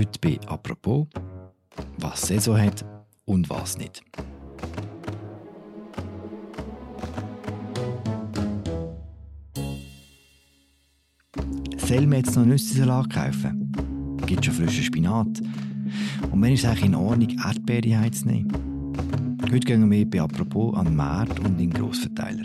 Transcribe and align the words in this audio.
Heute 0.00 0.18
bei 0.18 0.40
«Apropos», 0.48 1.08
was 1.98 2.22
Saison 2.22 2.56
hat 2.56 2.86
und 3.26 3.50
was 3.50 3.76
nicht. 3.76 4.02
Soll 11.76 12.06
man 12.06 12.12
jetzt 12.20 12.34
noch 12.34 12.46
Nüsse-Salat 12.46 13.10
kaufen? 13.10 14.16
Gibt 14.24 14.42
schon 14.46 14.54
frischen 14.54 14.84
Spinat? 14.84 15.42
Und 16.32 16.40
wenn 16.40 16.54
ist 16.54 16.64
es 16.64 16.70
eigentlich 16.70 16.86
in 16.86 16.94
Ordnung, 16.94 17.36
Erdbeere 17.44 17.98
heimzunehmen? 17.98 18.50
Heute 19.52 19.66
gehen 19.66 19.90
wir 19.90 20.08
bei 20.08 20.22
«Apropos» 20.22 20.78
an 20.78 20.86
den 20.86 20.96
Markt 20.96 21.38
und 21.40 21.60
den 21.60 21.68
Grossverteiler. 21.68 22.44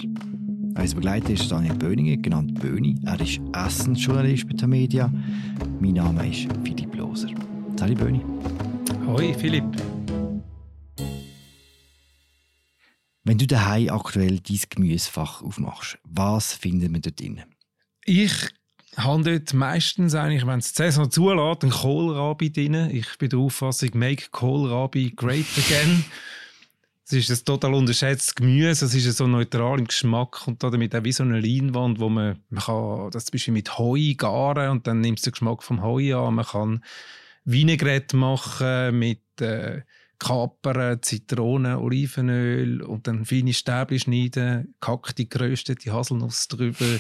Unser 0.78 0.96
Begleiter 0.96 1.30
ist 1.30 1.50
Daniel 1.50 1.76
Böninger, 1.76 2.18
genannt 2.18 2.60
Böni. 2.60 2.98
Er 3.06 3.22
ist 3.22 3.40
Essensjournalist 3.54 4.46
bei 4.46 4.56
der 4.56 4.68
Media. 4.68 5.10
Mein 5.80 5.94
Name 5.94 6.30
ist 6.30 6.50
Philipp 6.66 6.94
Loser. 6.96 7.30
Salut 7.78 7.98
Böni. 7.98 8.22
Hoi 9.06 9.34
Philipp. 9.34 9.66
Wenn 13.26 13.38
du 13.38 13.46
daheim 13.46 13.90
aktuell 13.90 14.40
dein 14.40 14.60
Gemüsefach 14.70 15.42
aufmachst, 15.42 15.98
was 16.04 16.54
findet 16.54 16.92
man 16.92 17.02
dort 17.02 17.20
drin? 17.20 17.44
Ich 18.06 18.32
habe 18.96 19.24
dort 19.24 19.54
meistens 19.54 20.16
eigentlich, 20.16 20.48
wenn 20.48 20.60
es 20.60 20.72
die 20.72 20.84
Saison 20.84 21.12
zulässt, 21.12 21.64
einen 21.64 21.74
Kohlrabi 21.74 22.52
drin. 22.52 22.90
Ich 22.92 23.18
bin 23.18 23.30
der 23.30 23.40
Auffassung, 23.40 23.90
make 23.94 24.30
Kohlrabi 24.32 25.12
great 25.12 25.46
again. 25.58 26.06
Es 27.06 27.12
ist 27.12 27.30
ein 27.30 27.46
total 27.46 27.74
unterschätztes 27.74 28.34
Gemüse, 28.36 28.86
es 28.86 28.96
ist 28.96 29.18
so 29.18 29.28
neutral 29.28 29.80
im 29.80 29.86
Geschmack 29.86 30.48
und 30.48 30.64
damit 30.64 30.96
auch 30.96 31.04
wie 31.04 31.12
so 31.12 31.24
eine 31.24 31.40
Leinwand, 31.40 32.00
wo 32.00 32.10
man, 32.10 32.40
man 32.50 32.64
kann 32.64 33.12
das 33.12 33.26
zum 33.26 33.34
Beispiel 33.34 33.54
mit 33.54 33.78
Heu 33.78 34.14
garen 34.18 34.70
und 34.70 34.88
dann 34.88 35.02
nimmt 35.02 35.20
es 35.20 35.24
den 35.24 35.34
Geschmack 35.34 35.62
vom 35.62 35.84
Heu 35.84 36.16
an. 36.16 36.36
Man 36.36 36.46
kann 36.46 36.82
Vinaigrette 37.46 38.18
machen 38.18 38.98
mit 38.98 39.22
äh, 39.40 39.82
Kapern, 40.20 41.02
Zitronen, 41.02 41.76
Olivenöl 41.76 42.82
und 42.82 43.08
dann 43.08 43.26
feine 43.26 43.54
Stäbchen 43.54 44.00
schneiden, 44.00 44.76
kackte 44.80 45.26
geröstete 45.26 45.92
Haselnuss 45.92 46.48
drüber. 46.48 47.00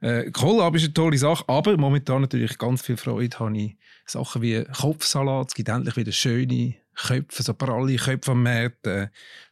Äh, 0.00 0.30
Kohlrabi 0.30 0.78
ist 0.78 0.84
eine 0.84 0.94
tolle 0.94 1.18
Sache, 1.18 1.44
aber 1.48 1.76
momentan 1.76 2.22
natürlich 2.22 2.58
ganz 2.58 2.82
viel 2.82 2.96
Freude 2.96 3.38
habe 3.38 3.56
ich 3.56 3.76
Sachen 4.04 4.42
wie 4.42 4.64
Kopfsalat, 4.64 5.48
es 5.48 5.54
gibt 5.54 5.68
endlich 5.68 5.96
wieder 5.96 6.12
schöne 6.12 6.74
Köpfe, 6.94 7.42
so 7.42 7.54
pralle 7.54 7.96
Köpfe 7.96 8.32
am 8.32 8.42
Markt, 8.42 8.86
äh, 8.86 9.08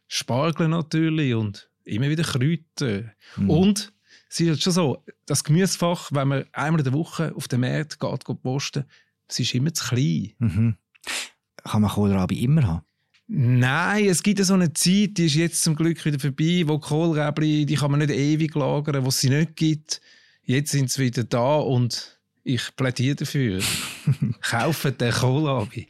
Spargel 0.07 0.67
natürlich 0.67 1.33
und 1.33 1.69
immer 1.83 2.09
wieder 2.09 2.23
Kräuter. 2.23 3.11
Mhm. 3.37 3.49
Und 3.49 3.93
es 4.29 4.39
ist 4.39 4.63
schon 4.63 4.73
so, 4.73 5.03
das 5.25 5.43
Gemüsefach, 5.43 6.11
wenn 6.11 6.27
man 6.27 6.45
einmal 6.51 6.81
in 6.81 6.85
der 6.85 6.93
Woche 6.93 7.33
auf 7.35 7.47
den 7.47 7.61
Markt 7.61 7.99
geht, 7.99 8.25
geht 8.25 8.43
posten, 8.43 8.85
es 9.27 9.39
ist 9.39 9.53
immer 9.53 9.73
zu 9.73 9.85
klein. 9.85 10.33
Mhm. 10.39 10.75
Kann 11.63 11.81
man 11.81 11.91
Kohlrabi 11.91 12.43
immer 12.43 12.67
haben? 12.67 12.81
Nein, 13.27 14.05
es 14.05 14.21
gibt 14.21 14.43
so 14.43 14.53
eine 14.53 14.71
Zeit, 14.73 15.17
die 15.17 15.25
ist 15.25 15.35
jetzt 15.35 15.63
zum 15.63 15.75
Glück 15.75 16.03
wieder 16.05 16.19
vorbei, 16.19 16.63
wo 16.65 16.77
Kohlrabi, 16.77 17.65
die 17.65 17.75
kann 17.75 17.89
man 17.89 17.99
nicht 17.99 18.11
ewig 18.11 18.53
lagern, 18.53 19.03
wo 19.03 19.09
es 19.09 19.19
sie 19.19 19.29
nicht 19.29 19.55
gibt. 19.55 19.99
Jetzt 20.43 20.71
sind 20.71 20.91
sie 20.91 21.05
wieder 21.05 21.23
da 21.23 21.55
und 21.55 22.19
ich 22.43 22.75
plädiere 22.75 23.15
dafür. 23.15 23.63
Kaufen 24.41 24.95
den 24.97 25.11
Kohlrabi. 25.11 25.87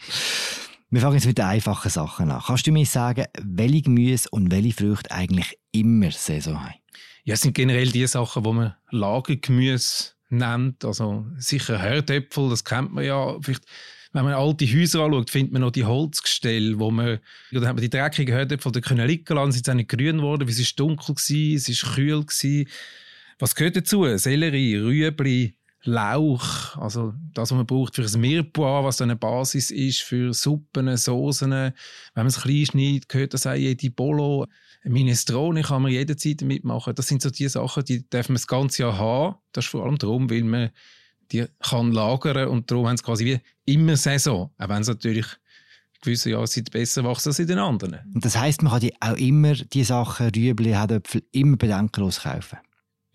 Wir 0.90 1.02
fangen 1.02 1.16
jetzt 1.16 1.26
mit 1.26 1.38
den 1.38 1.46
einfachen 1.46 1.92
Sachen 1.92 2.32
an. 2.32 2.42
Kannst 2.46 2.68
du 2.68 2.72
mir 2.72 2.86
sagen, 2.86 3.26
welche 3.42 3.82
Gemüse 3.82 4.30
und 4.32 4.50
welche 4.50 4.72
Früchte 4.72 5.12
eigentlich 5.12 5.60
immer 5.74 6.12
Saison 6.12 6.64
haben? 6.64 6.76
Ja, 7.26 7.34
es 7.34 7.42
sind 7.42 7.54
generell 7.54 7.92
die 7.92 8.08
Sachen, 8.08 8.44
die 8.44 8.54
man 8.54 8.76
Lagergemüse 8.92 10.15
nennt. 10.38 10.86
Also 10.86 11.26
sicher 11.38 11.78
Herdäpfel, 11.80 12.50
das 12.50 12.64
kennt 12.64 12.94
man 12.94 13.04
ja. 13.04 13.38
Vielleicht, 13.42 13.64
wenn 14.14 14.24
man 14.24 14.34
alte 14.34 14.66
Häuser 14.66 15.02
anschaut, 15.02 15.30
findet 15.30 15.54
man 15.54 15.62
noch 15.62 15.72
die 15.72 15.84
Holzgestelle, 15.84 16.80
wo 16.80 16.90
man, 16.92 17.20
oder 17.52 17.68
hat 17.68 17.76
man 17.76 17.82
die 17.82 17.90
dreckigen 17.90 18.34
Herdäpfel 18.34 18.72
da 18.72 18.80
können 18.80 19.08
liegen 19.08 19.36
lassen, 19.36 19.52
sind 19.52 19.76
nicht 19.76 19.90
grün 19.90 20.18
geworden, 20.18 20.44
weil 20.44 20.54
es 20.54 20.60
ist 20.60 20.80
dunkel 20.80 21.16
gewesen, 21.16 21.56
es 21.56 21.70
ist 21.70 21.96
kühl 21.96 22.22
gewesen. 22.22 22.70
Was 23.40 23.56
gehört 23.56 23.76
dazu? 23.76 24.06
Sellerie, 24.18 24.78
Rüebli, 24.78 25.56
Lauch, 25.86 26.78
also 26.78 27.14
das, 27.34 27.52
was 27.52 27.58
man 27.58 27.66
braucht 27.66 27.96
für 27.96 28.04
ein 28.04 28.20
Mirepoix, 28.20 28.84
was 28.84 29.02
eine 29.02 29.16
Basis 29.16 29.72
ist 29.72 30.02
für 30.02 30.34
Suppen, 30.34 30.96
Soßen. 30.98 31.52
Wenn 31.52 31.74
man 32.16 32.28
es 32.28 32.42
klein 32.42 32.66
schneidet, 32.66 33.10
gehört 33.10 33.34
das 33.34 33.48
auch 33.48 33.54
jede 33.54 33.92
Bolo. 33.92 34.48
Minestrone 34.84 35.62
kann 35.64 35.82
man 35.82 35.92
jederzeit 35.92 36.42
mitmachen. 36.42 36.94
Das 36.96 37.08
sind 37.08 37.22
so 37.22 37.30
die 37.30 37.48
Sachen, 37.48 37.84
die 37.86 38.08
darf 38.10 38.30
man 38.30 38.36
das 38.36 38.48
ganze 38.48 38.84
Jahr 38.84 38.98
haben. 38.98 39.36
Das 39.52 39.66
ist 39.66 39.72
vor 39.72 39.84
allem 39.84 39.98
darum, 39.98 40.30
weil 40.30 40.44
man 40.44 40.70
die 41.32 41.46
kann 41.60 41.92
lagern 41.92 42.50
und 42.50 42.70
darum 42.70 42.88
haben 42.88 42.98
sie 42.98 43.04
quasi 43.04 43.26
wie 43.26 43.40
immer 43.74 43.98
Saison. 43.98 44.52
Auch 44.58 44.70
wenn 44.70 44.82
es 44.82 44.88
natürlich 44.88 45.26
gewisse 46.02 46.30
Jahreszeit 46.32 46.72
besser 46.72 47.04
wachsen 47.04 47.30
als 47.30 47.40
in 47.40 47.48
den 47.48 47.58
anderen. 47.58 48.00
Und 48.14 48.24
das 48.24 48.38
heißt, 48.38 48.62
man 48.62 48.74
kann 48.74 48.82
die 48.82 48.94
auch 49.02 49.16
immer 49.16 49.54
die 49.54 49.84
Sachen, 49.84 50.30
Rüebli, 50.30 50.70
Herdöpfel, 50.70 51.24
immer 51.32 51.58
bedenkenlos 51.58 52.22
kaufen? 52.22 52.60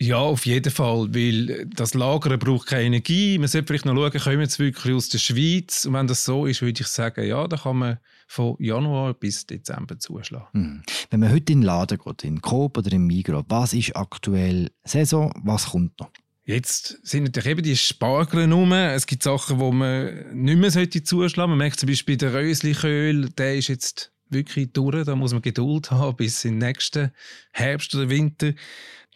Ja, 0.03 0.16
auf 0.16 0.47
jeden 0.47 0.72
Fall, 0.72 1.15
weil 1.15 1.66
das 1.66 1.93
Lagern 1.93 2.38
braucht 2.38 2.69
keine 2.69 2.84
Energie. 2.84 3.37
Man 3.37 3.49
sollte 3.49 3.66
vielleicht 3.66 3.84
noch 3.84 3.94
schauen, 3.94 4.19
kommen 4.19 4.41
jetzt 4.41 4.59
wirklich 4.59 4.94
aus 4.94 5.11
der 5.11 5.19
Schweiz? 5.19 5.84
Und 5.84 5.93
wenn 5.93 6.06
das 6.06 6.25
so 6.25 6.47
ist, 6.47 6.62
würde 6.62 6.81
ich 6.81 6.87
sagen, 6.87 7.27
ja, 7.27 7.47
da 7.47 7.59
kann 7.59 7.77
man 7.77 7.99
von 8.27 8.56
Januar 8.59 9.12
bis 9.12 9.44
Dezember 9.44 9.99
zuschlagen. 9.99 10.49
Hm. 10.53 10.83
Wenn 11.11 11.21
man 11.21 11.31
heute 11.31 11.53
in 11.53 11.61
den 11.61 11.66
Laden 11.66 11.99
geht, 11.99 12.25
in 12.25 12.41
Coop 12.41 12.78
oder 12.78 12.91
im 12.93 13.06
Migros, 13.06 13.44
was 13.49 13.75
ist 13.75 13.94
aktuell 13.94 14.71
Saison, 14.84 15.34
was 15.43 15.66
kommt 15.66 16.00
noch? 16.00 16.11
Jetzt 16.44 16.99
sind 17.03 17.25
natürlich 17.25 17.50
eben 17.50 17.62
die 17.62 17.77
Spargel 17.77 18.50
rum. 18.50 18.72
Es 18.72 19.06
gibt 19.06 19.22
Sachen, 19.22 19.59
die 19.59 19.71
man 19.71 20.25
nicht 20.32 20.59
mehr 20.59 20.71
sollte 20.71 21.03
zuschlagen. 21.03 21.50
Man 21.50 21.59
merkt 21.59 21.78
zum 21.78 21.91
Beispiel 21.91 22.17
den 22.17 22.31
Rösliköl, 22.31 23.28
der 23.37 23.56
ist 23.56 23.69
jetzt 23.69 24.12
wirklich 24.31 24.72
durch. 24.72 25.05
Da 25.05 25.15
muss 25.15 25.32
man 25.32 25.43
Geduld 25.43 25.91
haben 25.91 26.17
bis 26.17 26.44
in 26.44 26.59
den 26.59 26.69
nächsten 26.69 27.12
Herbst 27.53 27.94
oder 27.94 28.09
Winter. 28.09 28.53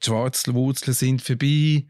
Die 0.03 0.07
Schwarzwurzeln 0.07 0.95
sind 0.95 1.23
vorbei. 1.23 1.87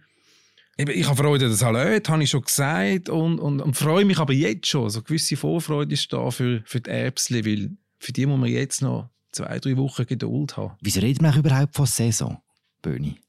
Ich 0.76 1.06
habe 1.06 1.16
Freude 1.16 1.44
an 1.44 1.52
den 1.52 1.56
Salat, 1.56 2.08
habe 2.08 2.22
ich 2.24 2.30
schon 2.30 2.42
gesagt. 2.42 3.08
Und, 3.08 3.38
und, 3.38 3.60
und 3.60 3.76
freue 3.76 4.04
mich 4.04 4.18
aber 4.18 4.32
jetzt 4.32 4.66
schon. 4.66 4.90
So 4.90 4.98
eine 4.98 5.04
gewisse 5.04 5.36
Vorfreude 5.36 5.94
ist 5.94 6.12
da 6.12 6.30
für, 6.30 6.62
für 6.66 6.80
die 6.80 6.90
Erbsen, 6.90 7.44
weil 7.44 7.70
für 7.98 8.12
die 8.12 8.26
muss 8.26 8.40
man 8.40 8.50
jetzt 8.50 8.82
noch 8.82 9.10
zwei, 9.30 9.58
drei 9.60 9.76
Wochen 9.76 10.06
Geduld 10.06 10.56
haben. 10.56 10.74
Wieso 10.80 11.00
reden 11.00 11.24
wir 11.24 11.36
überhaupt 11.36 11.76
von 11.76 11.86
Saison, 11.86 12.38
Böni? 12.82 13.20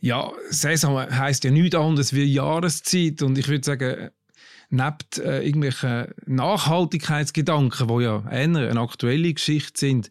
Ja, 0.00 0.32
Saison 0.50 0.98
heisst 0.98 1.44
ja 1.44 1.50
nichts 1.50 1.76
anderes 1.76 2.12
wie 2.12 2.24
Jahreszeit. 2.24 3.22
Und 3.22 3.38
ich 3.38 3.48
würde 3.48 3.64
sagen, 3.64 4.10
neben 4.70 4.96
äh, 5.18 5.46
irgendwelchen 5.46 6.14
Nachhaltigkeitsgedanken, 6.26 7.88
die 7.88 8.02
ja 8.02 8.24
eher 8.30 8.42
eine 8.42 8.80
aktuelle 8.80 9.32
Geschichte 9.32 9.78
sind, 9.78 10.10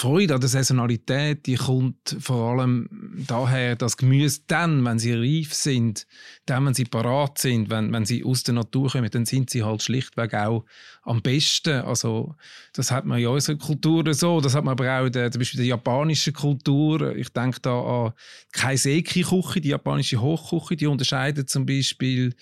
die 0.00 0.06
Freude 0.06 0.34
an 0.34 0.40
der 0.40 0.48
Saisonalität, 0.48 1.46
die 1.46 1.56
kommt 1.56 2.16
vor 2.18 2.52
allem 2.52 2.88
daher, 3.26 3.76
dass 3.76 3.96
Gemüse 3.96 4.40
dann, 4.46 4.84
wenn 4.84 4.98
sie 4.98 5.12
reif 5.12 5.52
sind, 5.52 6.06
dann, 6.46 6.64
wenn 6.64 6.74
sie 6.74 6.84
parat 6.84 7.38
sind, 7.38 7.70
wenn, 7.70 7.92
wenn 7.92 8.06
sie 8.06 8.24
aus 8.24 8.42
der 8.42 8.54
Natur 8.54 8.90
kommen, 8.90 9.10
dann 9.10 9.26
sind 9.26 9.50
sie 9.50 9.62
halt 9.62 9.82
schlichtweg 9.82 10.34
auch 10.34 10.64
am 11.02 11.20
besten. 11.20 11.82
Also, 11.82 12.34
das 12.72 12.90
hat 12.90 13.04
man 13.04 13.18
in 13.18 13.26
unserer 13.26 13.58
Kultur 13.58 14.12
so, 14.14 14.40
das 14.40 14.54
hat 14.54 14.64
man 14.64 14.72
aber 14.72 15.00
auch 15.00 15.06
in 15.06 15.12
der, 15.12 15.30
zum 15.30 15.40
Beispiel 15.40 15.58
der 15.58 15.66
japanischen 15.66 16.32
Kultur. 16.32 17.14
Ich 17.16 17.30
denke 17.30 17.60
da 17.60 17.80
an 17.80 18.12
Kaiseki-Küche, 18.52 19.60
die 19.60 19.68
japanische 19.68 20.20
Hochküche, 20.20 20.76
die 20.76 20.86
unterscheidet 20.86 21.50
zum 21.50 21.66
Beispiel 21.66 22.34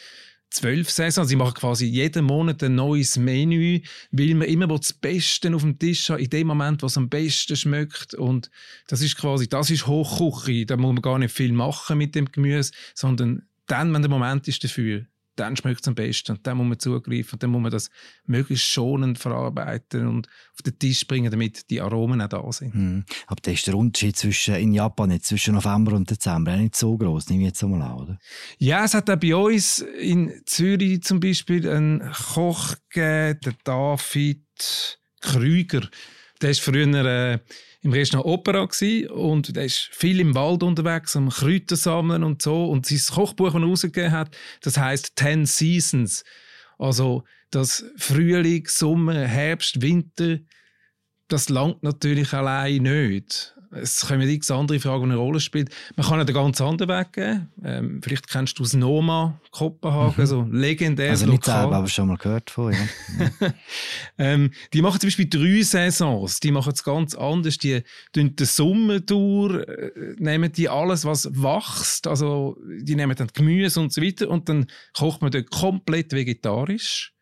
zwölf 0.50 0.90
Saisons. 0.90 1.28
Sie 1.28 1.36
machen 1.36 1.54
quasi 1.54 1.86
jeden 1.86 2.24
Monat 2.24 2.62
ein 2.62 2.74
neues 2.74 3.16
Menü, 3.16 3.80
weil 4.10 4.34
man 4.34 4.48
immer 4.48 4.66
das 4.66 4.92
Beste 4.92 5.54
auf 5.54 5.62
dem 5.62 5.78
Tisch 5.78 6.10
hat, 6.10 6.20
in 6.20 6.30
dem 6.30 6.46
Moment, 6.46 6.82
was 6.82 6.96
am 6.96 7.08
besten 7.08 7.56
schmeckt. 7.56 8.14
Und 8.14 8.50
das 8.86 9.02
ist 9.02 9.16
quasi, 9.16 9.48
das 9.48 9.70
ist 9.70 9.86
Hochküche. 9.86 10.66
Da 10.66 10.76
muss 10.76 10.94
man 10.94 11.02
gar 11.02 11.18
nicht 11.18 11.34
viel 11.34 11.52
machen 11.52 11.98
mit 11.98 12.14
dem 12.14 12.30
Gemüse, 12.30 12.72
sondern 12.94 13.42
dann, 13.66 13.92
wenn 13.92 14.02
der 14.02 14.10
Moment 14.10 14.48
ist 14.48 14.64
dafür, 14.64 15.06
dann 15.38 15.56
schmeckt 15.56 15.80
es 15.80 15.88
am 15.88 15.94
besten. 15.94 16.32
Und 16.32 16.46
dann 16.46 16.56
muss 16.56 16.66
man 16.66 16.78
zugreifen 16.78 17.34
und 17.34 17.42
dann 17.42 17.50
muss 17.50 17.62
man 17.62 17.70
das 17.70 17.90
möglichst 18.26 18.66
schonend 18.66 19.18
verarbeiten 19.18 20.06
und 20.06 20.28
auf 20.54 20.62
den 20.62 20.78
Tisch 20.78 21.06
bringen, 21.06 21.30
damit 21.30 21.70
die 21.70 21.80
Aromen 21.80 22.20
auch 22.20 22.28
da 22.28 22.52
sind. 22.52 22.74
Hm. 22.74 23.04
Aber 23.26 23.40
der 23.40 23.52
ist 23.52 23.66
der 23.66 23.74
Unterschied 23.74 24.16
zwischen, 24.16 24.54
in 24.56 24.72
Japan 24.72 25.10
jetzt, 25.10 25.26
zwischen 25.26 25.54
November 25.54 25.92
und 25.92 26.10
Dezember 26.10 26.56
nicht 26.56 26.76
so 26.76 26.96
groß, 26.96 27.28
nehme 27.28 27.42
ich 27.42 27.48
jetzt 27.48 27.62
einmal 27.62 27.82
an, 27.82 27.94
oder? 27.94 28.18
Ja, 28.58 28.84
es 28.84 28.94
hat 28.94 29.08
auch 29.10 29.16
bei 29.16 29.34
uns 29.34 29.80
in 29.80 30.32
Zürich 30.46 31.02
zum 31.02 31.20
Beispiel 31.20 31.68
einen 31.68 32.10
Koch 32.34 32.74
gegeben, 32.90 33.40
der 33.44 33.54
David 33.64 34.98
Krüger. 35.20 35.88
Der 36.40 36.50
ist 36.50 36.60
früher... 36.60 36.86
Äh, 36.94 37.38
im 37.80 37.92
Restaurant 37.92 38.26
Opera 38.26 38.64
gewesen, 38.64 39.08
und 39.10 39.56
er 39.56 39.64
ist 39.64 39.88
viel 39.92 40.20
im 40.20 40.34
Wald 40.34 40.62
unterwegs, 40.62 41.16
am 41.16 41.28
Kräuter 41.28 41.76
sammeln 41.76 42.24
und 42.24 42.42
so. 42.42 42.66
Und 42.66 42.86
sein 42.86 43.14
Kochbuch, 43.14 43.52
das 43.52 43.54
er 43.54 43.62
rausgegeben 43.62 44.12
hat, 44.12 44.36
das 44.62 44.76
heißt 44.76 45.16
Ten 45.16 45.46
Seasons. 45.46 46.24
Also 46.78 47.24
das 47.50 47.84
Frühling, 47.96 48.66
Sommer, 48.66 49.26
Herbst, 49.26 49.80
Winter, 49.80 50.38
das 51.28 51.48
langt 51.48 51.82
natürlich 51.82 52.32
allein 52.32 52.82
nicht. 52.82 53.54
Es 53.70 54.06
kommen 54.06 54.28
x 54.28 54.50
andere 54.50 54.80
Fragen, 54.80 55.04
die 55.04 55.12
eine 55.12 55.16
Rolle 55.16 55.40
spielen. 55.40 55.68
Man 55.96 56.06
kann 56.06 56.20
einen 56.20 56.34
ganz 56.34 56.60
anderen 56.60 56.88
Weg 56.88 57.12
gehen. 57.12 57.48
Ähm, 57.62 58.00
vielleicht 58.02 58.28
kennst 58.28 58.58
du 58.58 58.62
das 58.62 58.74
Noma 58.74 59.40
Kopenhagen, 59.50 60.22
mhm. 60.22 60.26
so 60.26 60.46
legendär. 60.50 61.10
Also 61.10 61.26
nicht 61.26 61.44
selber, 61.44 61.76
aber 61.76 61.88
schon 61.88 62.08
mal 62.08 62.16
gehört 62.16 62.50
von. 62.50 62.72
Ja. 62.72 63.52
ähm, 64.18 64.50
die 64.72 64.82
machen 64.82 65.00
zum 65.00 65.08
Beispiel 65.08 65.28
drei 65.28 65.62
Saisons. 65.62 66.40
Die 66.40 66.50
machen 66.50 66.72
es 66.72 66.82
ganz 66.82 67.14
anders. 67.14 67.58
Die 67.58 67.82
tun 68.12 68.34
den 68.36 68.46
Sommer 68.46 69.00
durch, 69.00 69.62
äh, 69.66 69.90
nehmen 70.18 70.50
die 70.52 70.68
alles, 70.68 71.04
was 71.04 71.26
wächst. 71.32 72.06
Also 72.06 72.56
die 72.66 72.96
nehmen 72.96 73.16
dann 73.16 73.28
Gemüse 73.34 73.80
und 73.80 73.92
so 73.92 74.02
weiter 74.02 74.28
und 74.28 74.48
dann 74.48 74.66
kocht 74.96 75.20
man 75.20 75.30
dort 75.30 75.50
komplett 75.50 76.12
vegetarisch 76.12 77.12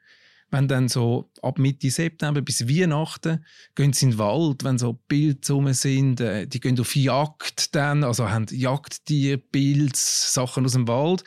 wenn 0.51 0.69
dann 0.69 0.89
so 0.89 1.31
ab 1.43 1.59
Mitte 1.59 1.91
September 1.91 2.41
bis 2.41 2.69
Weihnachten 2.69 3.45
gehen 3.75 3.93
sie 3.93 4.07
in 4.07 4.11
den 4.13 4.19
Wald, 4.19 4.65
wenn 4.65 4.79
so 4.79 4.99
Pilze 5.09 5.61
sind, 5.75 6.21
äh, 6.21 6.47
die 6.47 6.61
gehen 6.61 6.79
auf 6.79 6.95
Jagd 6.95 7.75
dann, 7.75 8.05
also 8.05 8.31
haben 8.31 8.47
Jagdtiere, 8.51 9.39
Pilze, 9.39 10.33
Sachen 10.33 10.65
aus 10.65 10.73
dem 10.73 10.89
Wald. 10.89 11.25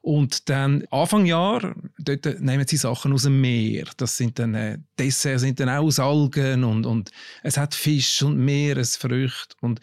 Und 0.00 0.48
dann 0.48 0.84
Anfang 0.90 1.26
Jahr, 1.26 1.74
dort 1.98 2.40
nehmen 2.40 2.66
sie 2.66 2.76
Sachen 2.76 3.12
aus 3.12 3.24
dem 3.24 3.40
Meer. 3.40 3.86
Das 3.96 4.16
sind 4.16 4.38
dann, 4.38 4.54
äh, 4.54 4.78
Desserts 4.98 5.42
sind 5.42 5.60
dann 5.60 5.68
auch 5.68 5.84
aus 5.84 5.98
Algen 5.98 6.64
und, 6.64 6.86
und 6.86 7.10
es 7.42 7.56
hat 7.56 7.74
Fisch 7.74 8.22
und 8.22 8.38
Meeresfrüchte 8.38 9.56
und 9.60 9.80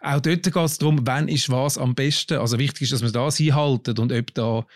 auch 0.00 0.20
dort 0.20 0.42
geht 0.42 0.56
es 0.56 0.78
darum, 0.78 1.06
wann 1.06 1.28
ist 1.28 1.48
was 1.48 1.78
am 1.78 1.94
besten. 1.94 2.38
Also 2.38 2.58
wichtig 2.58 2.82
ist, 2.82 2.92
dass 2.92 3.02
man 3.02 3.12
das 3.12 3.40
einhalten 3.40 3.96
und 3.98 4.12
ob 4.12 4.34
da 4.34 4.66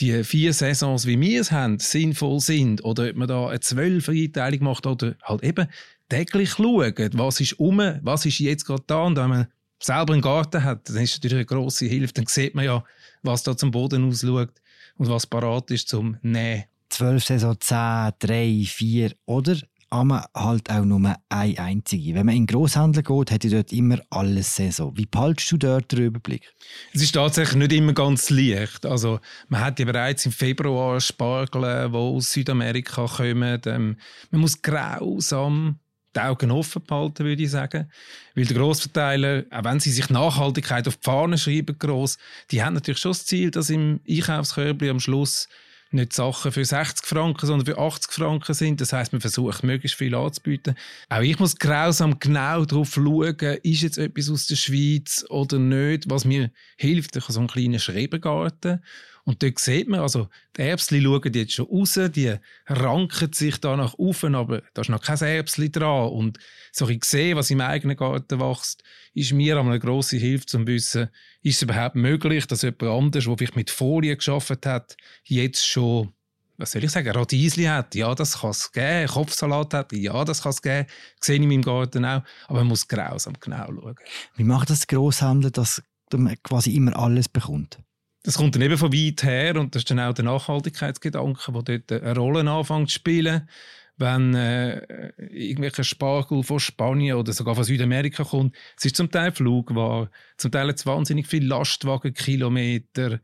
die 0.00 0.24
vier 0.24 0.52
Saisons, 0.52 1.06
wie 1.06 1.20
wir 1.20 1.40
es 1.40 1.52
haben, 1.52 1.78
sinnvoll 1.78 2.40
sind 2.40 2.84
oder 2.84 3.10
ob 3.10 3.16
man 3.16 3.28
da 3.28 3.48
eine 3.48 3.60
Zwölfer-Einteilung 3.60 4.64
macht 4.64 4.86
oder 4.86 5.14
halt 5.22 5.42
eben 5.42 5.68
täglich 6.08 6.50
schauen, 6.50 6.94
was 7.12 7.40
ist 7.40 7.58
um, 7.58 7.78
was 8.02 8.26
ist 8.26 8.38
jetzt 8.38 8.64
gerade 8.64 8.82
da 8.86 9.02
und 9.02 9.16
wenn 9.16 9.28
man 9.28 9.46
selber 9.78 10.12
einen 10.12 10.22
Garten 10.22 10.62
hat, 10.62 10.88
dann 10.88 10.96
ist 10.98 11.16
natürlich 11.16 11.36
eine 11.36 11.46
grosse 11.46 11.86
Hilfe, 11.86 12.14
dann 12.14 12.26
sieht 12.26 12.54
man 12.54 12.64
ja, 12.64 12.84
was 13.22 13.42
da 13.42 13.56
zum 13.56 13.70
Boden 13.70 14.08
ausschaut 14.08 14.52
und 14.96 15.08
was 15.08 15.26
parat 15.26 15.70
ist 15.70 15.88
zum 15.88 16.16
Nähen. 16.22 16.64
Zwölf 16.88 17.24
Saison, 17.24 17.56
zehn, 17.60 18.10
drei, 18.18 18.64
vier 18.66 19.12
oder 19.24 19.56
aber 19.90 20.30
halt 20.34 20.70
auch 20.70 20.84
nur 20.84 21.16
eine 21.28 21.58
einzige. 21.58 22.14
Wenn 22.14 22.26
man 22.26 22.36
in 22.36 22.46
Großhandel 22.46 23.02
geht, 23.02 23.30
hat 23.30 23.44
dort 23.44 23.72
immer 23.72 23.98
alles 24.10 24.54
Saison. 24.54 24.96
Wie 24.96 25.06
behaltest 25.06 25.50
du 25.52 25.56
dort 25.56 25.90
den 25.90 26.04
Überblick? 26.04 26.52
Es 26.94 27.02
ist 27.02 27.12
tatsächlich 27.12 27.56
nicht 27.56 27.72
immer 27.72 27.92
ganz 27.92 28.30
leicht. 28.30 28.86
Also, 28.86 29.18
man 29.48 29.60
hat 29.62 29.80
ja 29.80 29.84
bereits 29.84 30.24
im 30.26 30.32
Februar 30.32 31.00
Spargel, 31.00 31.90
die 31.90 31.96
aus 31.96 32.32
Südamerika 32.32 33.06
kommen. 33.06 33.60
Ähm, 33.66 33.96
man 34.30 34.40
muss 34.40 34.62
grausam 34.62 35.80
die 36.14 36.20
Augen 36.20 36.50
offen 36.50 36.82
behalten, 36.84 37.24
würde 37.24 37.42
ich 37.42 37.50
sagen. 37.50 37.90
Weil 38.34 38.44
der 38.44 38.56
Grossverteiler, 38.56 39.44
auch 39.50 39.64
wenn 39.64 39.80
sie 39.80 39.90
sich 39.92 40.08
Nachhaltigkeit 40.10 40.86
auf 40.88 40.96
die 40.96 41.04
Fahne 41.04 41.38
schreiben, 41.38 41.78
gross, 41.78 42.18
die 42.50 42.62
haben 42.62 42.74
natürlich 42.74 43.00
schon 43.00 43.12
das 43.12 43.26
Ziel, 43.26 43.50
dass 43.50 43.70
im 43.70 44.00
Einkaufskörbchen 44.08 44.90
am 44.90 45.00
Schluss 45.00 45.48
nicht 45.92 46.12
Sachen 46.12 46.52
für 46.52 46.64
60 46.64 47.06
Franken, 47.06 47.46
sondern 47.46 47.66
für 47.66 47.78
80 47.78 48.12
Franken 48.12 48.54
sind. 48.54 48.80
Das 48.80 48.92
heißt, 48.92 49.12
man 49.12 49.20
versucht, 49.20 49.62
möglichst 49.64 49.98
viel 49.98 50.14
anzubieten. 50.14 50.74
Auch 51.08 51.22
ich 51.22 51.38
muss 51.38 51.56
grausam 51.56 52.18
genau 52.18 52.64
darauf 52.64 52.94
schauen, 52.94 53.36
ist 53.62 53.82
jetzt 53.82 53.98
etwas 53.98 54.30
aus 54.30 54.46
der 54.46 54.56
Schweiz 54.56 55.24
oder 55.28 55.58
nicht, 55.58 56.08
was 56.08 56.24
mir 56.24 56.50
hilft. 56.76 57.16
Ich 57.16 57.24
habe 57.24 57.32
so 57.32 57.40
einen 57.40 57.48
kleinen 57.48 57.80
Schrebergarten 57.80 58.82
und 59.30 59.44
dort 59.44 59.60
sieht 59.60 59.88
man, 59.88 60.00
also 60.00 60.28
die 60.56 60.62
Erbsli 60.62 61.00
schauen 61.00 61.32
jetzt 61.32 61.52
schon 61.52 61.66
raus, 61.66 61.96
die 62.12 62.34
ranken 62.66 63.32
sich 63.32 63.58
da 63.58 63.76
nach 63.76 63.94
oben, 63.94 64.34
aber 64.34 64.64
da 64.74 64.82
ist 64.82 64.88
noch 64.88 65.00
kein 65.00 65.20
Erbsli 65.20 65.70
dran. 65.70 66.08
Und 66.08 66.40
so 66.72 66.88
ich 66.88 67.04
sehe, 67.04 67.36
was 67.36 67.48
im 67.50 67.60
eigenen 67.60 67.96
Garten 67.96 68.40
wächst, 68.40 68.82
ist 69.14 69.32
mir 69.32 69.56
eine 69.56 69.78
grosse 69.78 70.16
Hilfe, 70.16 70.56
um 70.56 70.66
zu 70.66 70.66
wissen, 70.66 71.10
ist 71.42 71.54
es 71.54 71.62
überhaupt 71.62 71.94
möglich, 71.94 72.48
dass 72.48 72.62
jemand 72.62 72.82
anders, 72.82 73.26
der 73.26 73.38
vielleicht 73.38 73.54
mit 73.54 73.70
Folie 73.70 74.16
geschafft 74.16 74.66
hat, 74.66 74.96
jetzt 75.22 75.64
schon 75.64 76.12
was 76.56 76.72
soll 76.72 76.82
ich 76.82 76.90
sagen, 76.90 77.08
Radiesli 77.08 77.64
hat, 77.64 77.94
ja, 77.94 78.12
das 78.14 78.40
kann 78.40 78.50
es 78.50 78.70
geben. 78.70 79.06
Kopfsalat 79.06 79.72
hat, 79.72 79.92
ja, 79.92 80.24
das 80.24 80.42
kann 80.42 80.50
es 80.50 80.60
geben. 80.60 80.86
Sehe 81.18 81.36
ich 81.36 81.42
in 81.42 81.48
meinem 81.48 81.62
Garten 81.62 82.04
auch. 82.04 82.22
Aber 82.48 82.58
man 82.58 82.66
muss 82.66 82.86
grausam 82.86 83.32
genau 83.40 83.64
schauen. 83.64 83.94
Wie 84.36 84.44
macht 84.44 84.68
das 84.68 84.86
Grosshandel, 84.86 85.52
dass 85.52 85.82
man 86.12 86.36
quasi 86.42 86.74
immer 86.74 86.94
alles 86.98 87.30
bekommt? 87.30 87.78
Das 88.22 88.36
kommt 88.36 88.54
dann 88.54 88.62
eben 88.62 88.76
von 88.76 88.92
weit 88.92 89.22
her 89.22 89.56
und 89.56 89.74
das 89.74 89.80
ist 89.80 89.90
dann 89.90 90.00
auch 90.00 90.12
der 90.12 90.26
Nachhaltigkeitsgedanke, 90.26 91.52
der 91.52 91.78
dort 91.78 92.02
eine 92.02 92.16
Rolle 92.16 92.50
anfängt 92.50 92.90
zu 92.90 92.96
spielen. 92.96 93.48
Wenn 93.96 94.34
äh, 94.34 95.12
irgendwelche 95.18 95.84
Spargel 95.84 96.42
von 96.42 96.58
Spanien 96.58 97.16
oder 97.16 97.32
sogar 97.32 97.54
von 97.54 97.64
Südamerika 97.64 98.24
kommt, 98.24 98.56
es 98.76 98.86
ist 98.86 98.96
zum 98.96 99.10
Teil 99.10 99.32
Flugware, 99.32 100.10
zum 100.38 100.50
Teil 100.50 100.68
jetzt 100.68 100.86
wahnsinnig 100.86 101.26
viel 101.26 101.46
Lastwagenkilometer. 101.46 103.20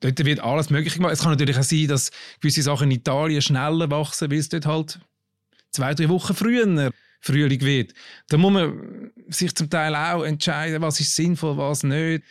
Dort 0.00 0.24
wird 0.24 0.40
alles 0.40 0.70
möglich 0.70 0.94
gemacht. 0.94 1.12
Es 1.12 1.22
kann 1.22 1.32
natürlich 1.32 1.58
auch 1.58 1.62
sein, 1.62 1.88
dass 1.88 2.10
gewisse 2.40 2.62
Sachen 2.62 2.90
in 2.90 2.98
Italien 2.98 3.42
schneller 3.42 3.90
wachsen, 3.90 4.30
weil 4.30 4.38
es 4.38 4.48
dort 4.48 4.66
halt 4.66 5.00
zwei, 5.70 5.94
drei 5.94 6.08
Wochen 6.08 6.34
früher 6.34 6.92
Frühling 7.20 7.60
wird. 7.60 7.94
Da 8.28 8.36
muss 8.36 8.52
man 8.52 9.12
sich 9.28 9.54
zum 9.54 9.70
Teil 9.70 9.94
auch 9.94 10.24
entscheiden, 10.24 10.82
was 10.82 10.98
ist 10.98 11.14
sinnvoll, 11.14 11.56
was 11.56 11.84
nicht 11.84 12.24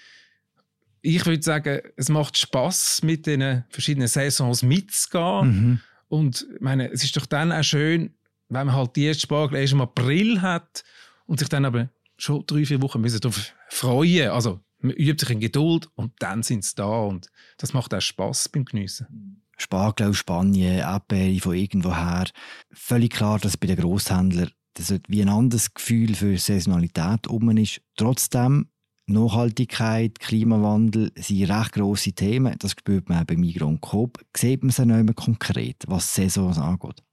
ich 1.01 1.25
würde 1.25 1.41
sagen, 1.41 1.81
es 1.95 2.09
macht 2.09 2.37
Spaß 2.37 3.01
mit 3.03 3.25
den 3.25 3.63
verschiedenen 3.69 4.07
Saisons 4.07 4.63
mitzugehen. 4.63 5.45
Mhm. 5.45 5.79
Und 6.07 6.47
meine, 6.59 6.91
es 6.91 7.03
ist 7.03 7.15
doch 7.17 7.25
dann 7.25 7.51
auch 7.51 7.63
schön, 7.63 8.13
wenn 8.49 8.67
man 8.67 8.75
halt 8.75 8.95
die 8.95 9.05
erste 9.05 9.21
Spargel 9.21 9.59
erst 9.59 9.73
im 9.73 9.81
April 9.81 10.41
hat 10.41 10.83
und 11.25 11.39
sich 11.39 11.49
dann 11.49 11.65
aber 11.65 11.89
schon 12.17 12.45
drei, 12.45 12.65
vier 12.65 12.81
Wochen 12.81 13.01
müssen 13.01 13.19
darauf 13.19 13.53
freuen. 13.69 14.29
Also 14.29 14.59
man 14.79 14.95
übt 14.95 15.25
sich 15.25 15.29
in 15.29 15.39
Geduld 15.39 15.89
und 15.95 16.13
dann 16.19 16.43
sind 16.43 16.63
sie 16.65 16.75
da 16.75 17.01
und 17.01 17.29
das 17.57 17.73
macht 17.73 17.93
auch 17.93 18.01
Spaß 18.01 18.49
beim 18.49 18.65
Geniessen. 18.65 19.41
Spargel 19.57 20.09
aus 20.09 20.17
Spanien, 20.17 20.79
Erdbeere 20.79 21.39
von 21.39 21.55
irgendwoher. 21.55 22.25
Völlig 22.71 23.13
klar, 23.13 23.39
dass 23.39 23.57
bei 23.57 23.67
den 23.67 23.77
Grosshändlern 23.77 24.51
das 24.73 24.93
wie 25.07 25.21
ein 25.21 25.29
anderes 25.29 25.73
Gefühl 25.73 26.15
für 26.15 26.37
Saisonalität 26.37 27.29
oben 27.29 27.57
ist. 27.57 27.81
Trotzdem 27.95 28.69
Nachhaltigkeit, 29.07 30.19
Klimawandel 30.19 31.11
sind 31.15 31.49
recht 31.49 31.73
grosse 31.73 32.13
Themen. 32.13 32.55
Das 32.59 32.71
spürt 32.71 33.09
man 33.09 33.19
auch 33.19 33.25
bei 33.25 33.35
Migros 33.35 33.67
und 33.67 33.81
Coop. 33.81 34.19
Sieht 34.35 34.63
man 34.63 34.69
es 34.69 34.79
auch 34.79 34.85
mehr 34.85 35.13
konkret, 35.13 35.83
was 35.87 36.13
Saisons 36.13 36.57
angeht? 36.57 37.03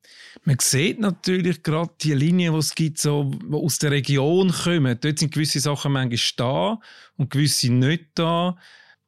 Man 0.45 0.57
sieht 0.61 1.01
natürlich 1.01 1.63
gerade 1.63 1.93
die 2.01 2.15
Linien, 2.15 2.53
die 2.53 2.59
es 2.59 2.75
gibt, 2.75 2.99
so, 2.99 3.25
die 3.25 3.53
aus 3.53 3.79
der 3.79 3.91
Region 3.91 4.51
kommen. 4.51 4.99
Dort 5.01 5.19
sind 5.19 5.33
gewisse 5.33 5.61
Sachen 5.61 5.93
manchmal 5.93 6.19
da 6.37 6.81
und 7.17 7.31
gewisse 7.31 7.73
nicht 7.73 8.07
da. 8.15 8.57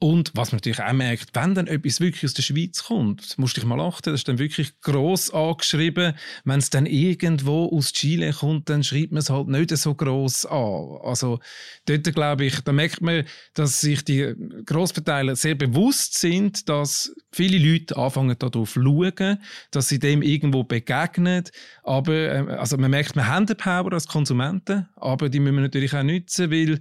Und 0.03 0.33
was 0.35 0.51
man 0.51 0.57
natürlich 0.57 0.81
auch 0.81 0.95
merkt, 0.95 1.29
wenn 1.35 1.55
dann 1.55 1.67
etwas 1.67 2.01
wirklich 2.01 2.25
aus 2.25 2.33
der 2.33 2.43
Schweiz 2.43 2.85
kommt, 2.85 3.37
musst 3.37 3.59
du 3.59 3.61
dich 3.61 3.69
mal 3.69 3.79
achten, 3.81 4.11
das 4.11 4.21
ist 4.21 4.29
dann 4.29 4.39
wirklich 4.39 4.81
gross 4.81 5.31
angeschrieben. 5.31 6.15
Wenn 6.45 6.59
es 6.59 6.71
dann 6.71 6.87
irgendwo 6.87 7.69
aus 7.71 7.93
Chile 7.93 8.33
kommt, 8.33 8.71
dann 8.71 8.83
schreibt 8.83 9.13
man 9.13 9.19
es 9.19 9.29
halt 9.29 9.49
nicht 9.49 9.77
so 9.77 9.95
gross 9.95 10.47
an. 10.47 10.97
Also 11.03 11.41
dort 11.85 12.15
glaube 12.15 12.47
ich, 12.47 12.61
da 12.63 12.73
merkt 12.73 13.03
man, 13.03 13.25
dass 13.53 13.83
sich 13.83 14.03
die 14.03 14.35
Grossverteiler 14.65 15.37
sehr 15.37 15.55
bewusst 15.55 16.19
sind, 16.19 16.67
dass 16.71 17.15
viele 17.31 17.59
Leute 17.59 17.95
anfangen 17.99 18.39
darauf 18.39 18.73
zu 18.73 18.83
schauen, 18.83 19.39
dass 19.71 19.89
sie 19.89 19.99
dem 19.99 20.23
irgendwo 20.23 20.65
begegnen. 20.65 21.45
Aber 21.83 22.15
ähm, 22.15 22.49
also 22.49 22.79
man 22.79 22.91
merkt, 22.91 23.17
wir 23.17 23.27
haben 23.27 23.45
die 23.45 23.55
Power 23.55 23.93
als 23.93 24.09
Konsumenten, 24.09 24.89
aber 24.97 25.29
die 25.29 25.41
müssen 25.41 25.57
wir 25.57 25.63
natürlich 25.63 25.93
auch 25.93 26.03
nutzen, 26.03 26.51
weil 26.51 26.81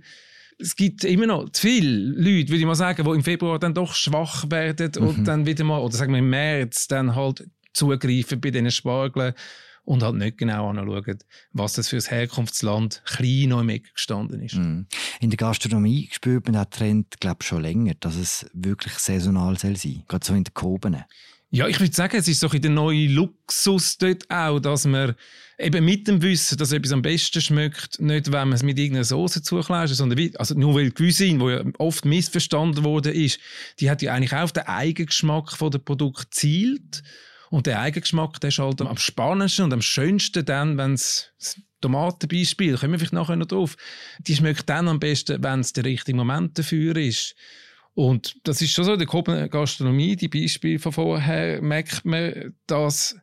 es 0.59 0.75
gibt 0.75 1.05
immer 1.05 1.25
noch 1.25 1.49
zu 1.49 1.61
viele 1.61 1.89
Leute, 1.89 2.49
würde 2.49 2.57
ich 2.57 2.65
mal 2.65 2.75
sagen, 2.75 3.03
die 3.03 3.11
im 3.11 3.23
Februar 3.23 3.59
dann 3.59 3.73
doch 3.73 3.95
schwach 3.95 4.49
werden 4.51 4.91
mhm. 4.95 5.07
und 5.07 5.25
dann 5.25 5.45
wieder 5.45 5.63
mal, 5.63 5.79
oder 5.79 5.95
sagen 5.95 6.11
wir 6.11 6.19
im 6.19 6.29
März, 6.29 6.87
dann 6.87 7.15
halt 7.15 7.49
zugreifen 7.73 8.41
bei 8.41 8.51
diesen 8.51 8.69
Spargeln 8.69 9.33
und 9.85 10.03
halt 10.03 10.15
nicht 10.15 10.37
genau 10.37 10.69
anschauen, 10.69 11.17
was 11.53 11.73
das 11.73 11.87
für 11.87 11.95
ein 11.95 12.03
Herkunftsland 12.03 13.01
klein 13.05 13.49
noch 13.49 13.61
im 13.61 13.69
Eck 13.69 13.93
gestanden 13.93 14.41
ist. 14.41 14.55
Mhm. 14.55 14.85
In 15.21 15.29
der 15.29 15.37
Gastronomie 15.37 16.09
spürt 16.11 16.45
man 16.45 16.53
den 16.53 16.69
Trend, 16.69 17.19
glaube 17.19 17.43
schon 17.43 17.61
länger, 17.61 17.93
dass 17.99 18.17
es 18.17 18.45
wirklich 18.53 18.93
saisonal 18.93 19.57
sein 19.57 19.75
soll, 19.75 20.03
gerade 20.07 20.25
so 20.25 20.33
in 20.33 20.43
den 20.43 20.53
Kobenen. 20.53 21.05
Ja, 21.51 21.67
ich 21.67 21.79
würde 21.79 21.95
sagen, 21.95 22.15
es 22.15 22.27
ist 22.27 22.41
so 22.41 22.49
ein 22.49 22.61
der 22.61 22.69
neue 22.69 23.07
Luxus 23.07 23.97
dort 23.97 24.29
auch, 24.29 24.59
dass 24.59 24.85
man 24.85 25.15
eben 25.57 25.83
mit 25.83 26.07
dem 26.07 26.21
Wissen, 26.21 26.59
dass 26.59 26.71
etwas 26.71 26.91
am 26.91 27.01
besten 27.01 27.41
schmeckt, 27.41 27.99
nicht 27.99 28.31
wenn 28.31 28.49
man 28.49 28.53
es 28.53 28.61
mit 28.61 28.77
irgendeiner 28.77 29.03
Soße 29.03 29.41
zukleist, 29.41 29.95
sondern 29.95 30.19
wie, 30.19 30.37
also 30.37 30.53
nur 30.53 30.75
weil 30.75 30.91
Cuisine, 30.91 31.39
wo 31.39 31.49
ja 31.49 31.63
oft 31.79 32.05
missverstanden 32.05 32.83
worden 32.83 33.13
ist, 33.13 33.39
die 33.79 33.89
hat 33.89 34.03
ja 34.03 34.13
eigentlich 34.13 34.33
auch 34.33 34.43
auf 34.43 34.51
den 34.51 34.67
Eigengeschmack 34.67 35.51
von 35.51 35.71
dem 35.71 35.83
Produkt 35.83 36.35
zielt. 36.35 37.01
Und 37.49 37.65
der 37.65 37.79
Eigengeschmack, 37.81 38.39
der 38.39 38.49
ist 38.49 38.59
halt 38.59 38.79
am 38.81 38.97
spannendsten 38.97 39.65
und 39.65 39.73
am 39.73 39.81
schönsten 39.81 40.45
dann, 40.45 40.77
wenn 40.77 40.93
es 40.93 41.31
Tomatenbeispiel, 41.81 42.77
kommen 42.77 42.91
wir 42.91 42.99
vielleicht 42.99 43.13
nachher 43.13 43.37
noch 43.37 43.47
drauf, 43.47 43.75
die 44.19 44.35
schmeckt 44.35 44.69
dann 44.69 44.87
am 44.87 44.99
besten, 44.99 45.41
wenn 45.41 45.61
es 45.61 45.73
der 45.73 45.85
richtige 45.85 46.15
Moment 46.15 46.59
dafür 46.59 46.95
ist. 46.95 47.35
Und 47.95 48.35
das 48.43 48.61
ist 48.61 48.71
schon 48.71 48.85
so, 48.85 48.93
in 48.93 48.99
der 48.99 49.49
Gastronomie, 49.49 50.15
die 50.15 50.27
Beispiele 50.27 50.79
von 50.79 50.91
vorher, 50.91 51.61
merkt 51.61 52.05
man, 52.05 52.55
dass 52.67 53.15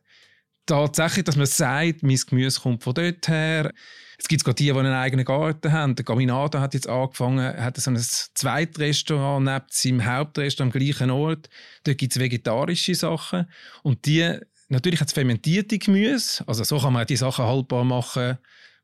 tatsächlich, 0.67 1.25
dass 1.25 1.35
man 1.35 1.47
sagt, 1.47 2.03
mein 2.03 2.19
Gemüse 2.27 2.61
kommt 2.61 2.83
von 2.83 2.93
dort 2.93 3.27
her. 3.27 3.73
Es 4.19 4.27
gibt 4.27 4.43
gerade 4.43 4.55
die, 4.55 4.65
die 4.65 4.71
einen 4.71 4.93
eigenen 4.93 5.25
Garten 5.25 5.71
haben. 5.71 5.95
Der 5.95 6.05
Caminado 6.05 6.59
hat 6.59 6.73
jetzt 6.73 6.89
angefangen, 6.89 7.55
hat 7.57 7.77
so 7.77 7.89
ein 7.89 7.97
Zweitrestaurant 7.97 9.45
neben 9.45 9.65
seinem 9.69 10.05
Hauptrestaurant 10.05 10.75
am 10.75 10.79
gleichen 10.79 11.11
Ort. 11.11 11.49
Dort 11.83 11.97
gibt 11.97 12.13
es 12.13 12.19
vegetarische 12.19 12.95
Sachen. 12.95 13.49
Und 13.83 14.05
die, 14.05 14.37
natürlich 14.69 14.99
hat 14.99 15.07
es 15.07 15.13
fermentierte 15.13 15.77
Gemüse. 15.77 16.43
Also 16.47 16.63
so 16.63 16.79
kann 16.79 16.93
man 16.93 17.07
die 17.07 17.15
Sachen 17.15 17.45
haltbar 17.45 17.83
machen, 17.83 18.37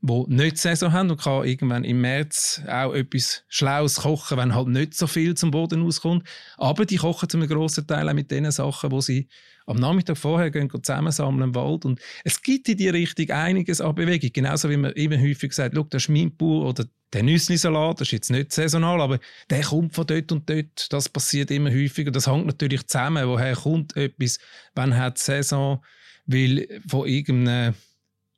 die 0.06 0.24
nicht 0.28 0.58
Saison 0.58 0.92
haben 0.92 1.10
und 1.12 1.22
kann 1.22 1.46
irgendwann 1.46 1.86
im 1.86 2.02
März 2.02 2.62
auch 2.68 2.94
etwas 2.94 3.46
Schlaues 3.48 4.02
kochen, 4.02 4.38
wenn 4.38 4.54
halt 4.54 4.68
nicht 4.68 4.96
so 4.96 5.08
viel 5.08 5.34
zum 5.36 5.52
Boden 5.52 5.82
auskommt. 5.82 6.28
Aber 6.58 6.86
die 6.86 6.98
kochen 6.98 7.30
zum 7.30 7.48
grossen 7.48 7.88
Teil 7.88 8.10
auch 8.10 8.14
mit 8.14 8.30
den 8.30 8.52
Sachen, 8.52 8.90
die 8.90 9.02
sie 9.02 9.28
am 9.66 9.78
Nachmittag 9.78 10.18
vorher 10.18 10.52
gehen, 10.52 10.68
gehen 10.68 10.84
zusammensammeln 10.84 11.50
im 11.50 11.56
Wald. 11.56 11.86
Und 11.86 12.02
es 12.26 12.42
gibt 12.42 12.68
in 12.68 12.76
die 12.76 12.90
Richtung 12.90 13.30
einiges 13.30 13.80
an 13.80 13.96
Bewegung. 13.96 14.32
Genauso 14.34 14.70
wie 14.70 14.76
man 14.76 14.92
immer 14.92 15.18
häufig 15.18 15.54
sagt, 15.54 15.74
schau, 15.74 15.84
der 15.84 16.00
Schminkbauer 16.00 16.68
oder 16.68 16.86
der 17.14 17.24
Nüsslisalat, 17.24 18.02
das 18.02 18.10
ist 18.10 18.12
jetzt 18.12 18.32
nicht 18.32 18.52
saisonal, 18.52 19.00
aber 19.00 19.20
der 19.50 19.62
kommt 19.62 19.96
von 19.96 20.06
dort 20.06 20.34
und 20.34 20.50
dort. 20.50 20.92
Das 20.92 21.08
passiert 21.08 21.50
immer 21.50 21.72
häufiger. 21.72 22.12
Das 22.12 22.28
hängt 22.28 22.46
natürlich 22.46 22.86
zusammen. 22.88 23.26
Woher 23.26 23.56
kommt 23.56 23.96
etwas? 23.96 24.38
Wann 24.76 24.98
hat 24.98 25.18
Saison? 25.18 25.82
Weil 26.26 26.68
von 26.90 27.08
irgendeinem 27.08 27.76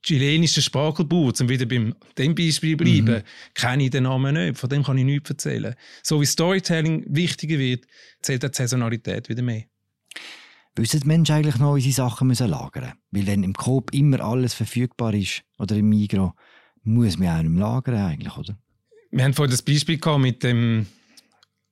chilenischen 0.06 0.62
Spargelbauer, 0.62 1.34
um 1.40 1.50
wieder 1.50 1.66
beim 1.66 1.96
dem 2.18 2.36
Beispiel 2.36 2.78
bleiben, 2.78 3.16
mhm. 3.16 3.24
kenne 3.54 3.84
ich 3.86 3.90
den 3.90 4.04
Namen 4.04 4.36
nicht. 4.36 4.58
Von 4.58 4.70
dem 4.70 4.84
kann 4.84 4.98
ich 4.98 5.06
nichts 5.06 5.30
erzählen. 5.30 5.76
So 6.04 6.22
wie 6.22 6.26
Storytelling 6.26 7.06
wichtiger 7.08 7.58
wird, 7.58 7.86
zählt 8.22 8.44
die 8.44 8.50
Saisonalität 8.52 9.30
wieder 9.30 9.42
mehr. 9.42 9.64
Wissen 10.78 11.00
die 11.00 11.08
Menschen 11.08 11.36
eigentlich 11.36 11.58
noch, 11.58 11.76
wie 11.76 11.82
sie 11.82 11.92
Sachen 11.92 12.28
müssen 12.28 12.50
lagern 12.50 12.84
müssen? 12.84 13.28
Weil 13.28 13.28
wenn 13.28 13.44
im 13.44 13.54
Coop 13.54 13.94
immer 13.94 14.20
alles 14.20 14.54
verfügbar 14.54 15.14
ist 15.14 15.44
oder 15.58 15.76
im 15.76 15.88
Migros, 15.90 16.34
muss 16.84 17.18
man 17.18 17.30
auch 17.30 17.40
im 17.40 17.58
lagern 17.58 17.96
eigentlich, 17.96 18.38
oder? 18.38 18.58
Wir 19.12 19.24
haben 19.24 19.34
vorhin 19.34 19.52
das 19.52 19.62
Beispiel 19.62 19.98
gehabt 19.98 20.20
mit 20.20 20.44
dem 20.44 20.86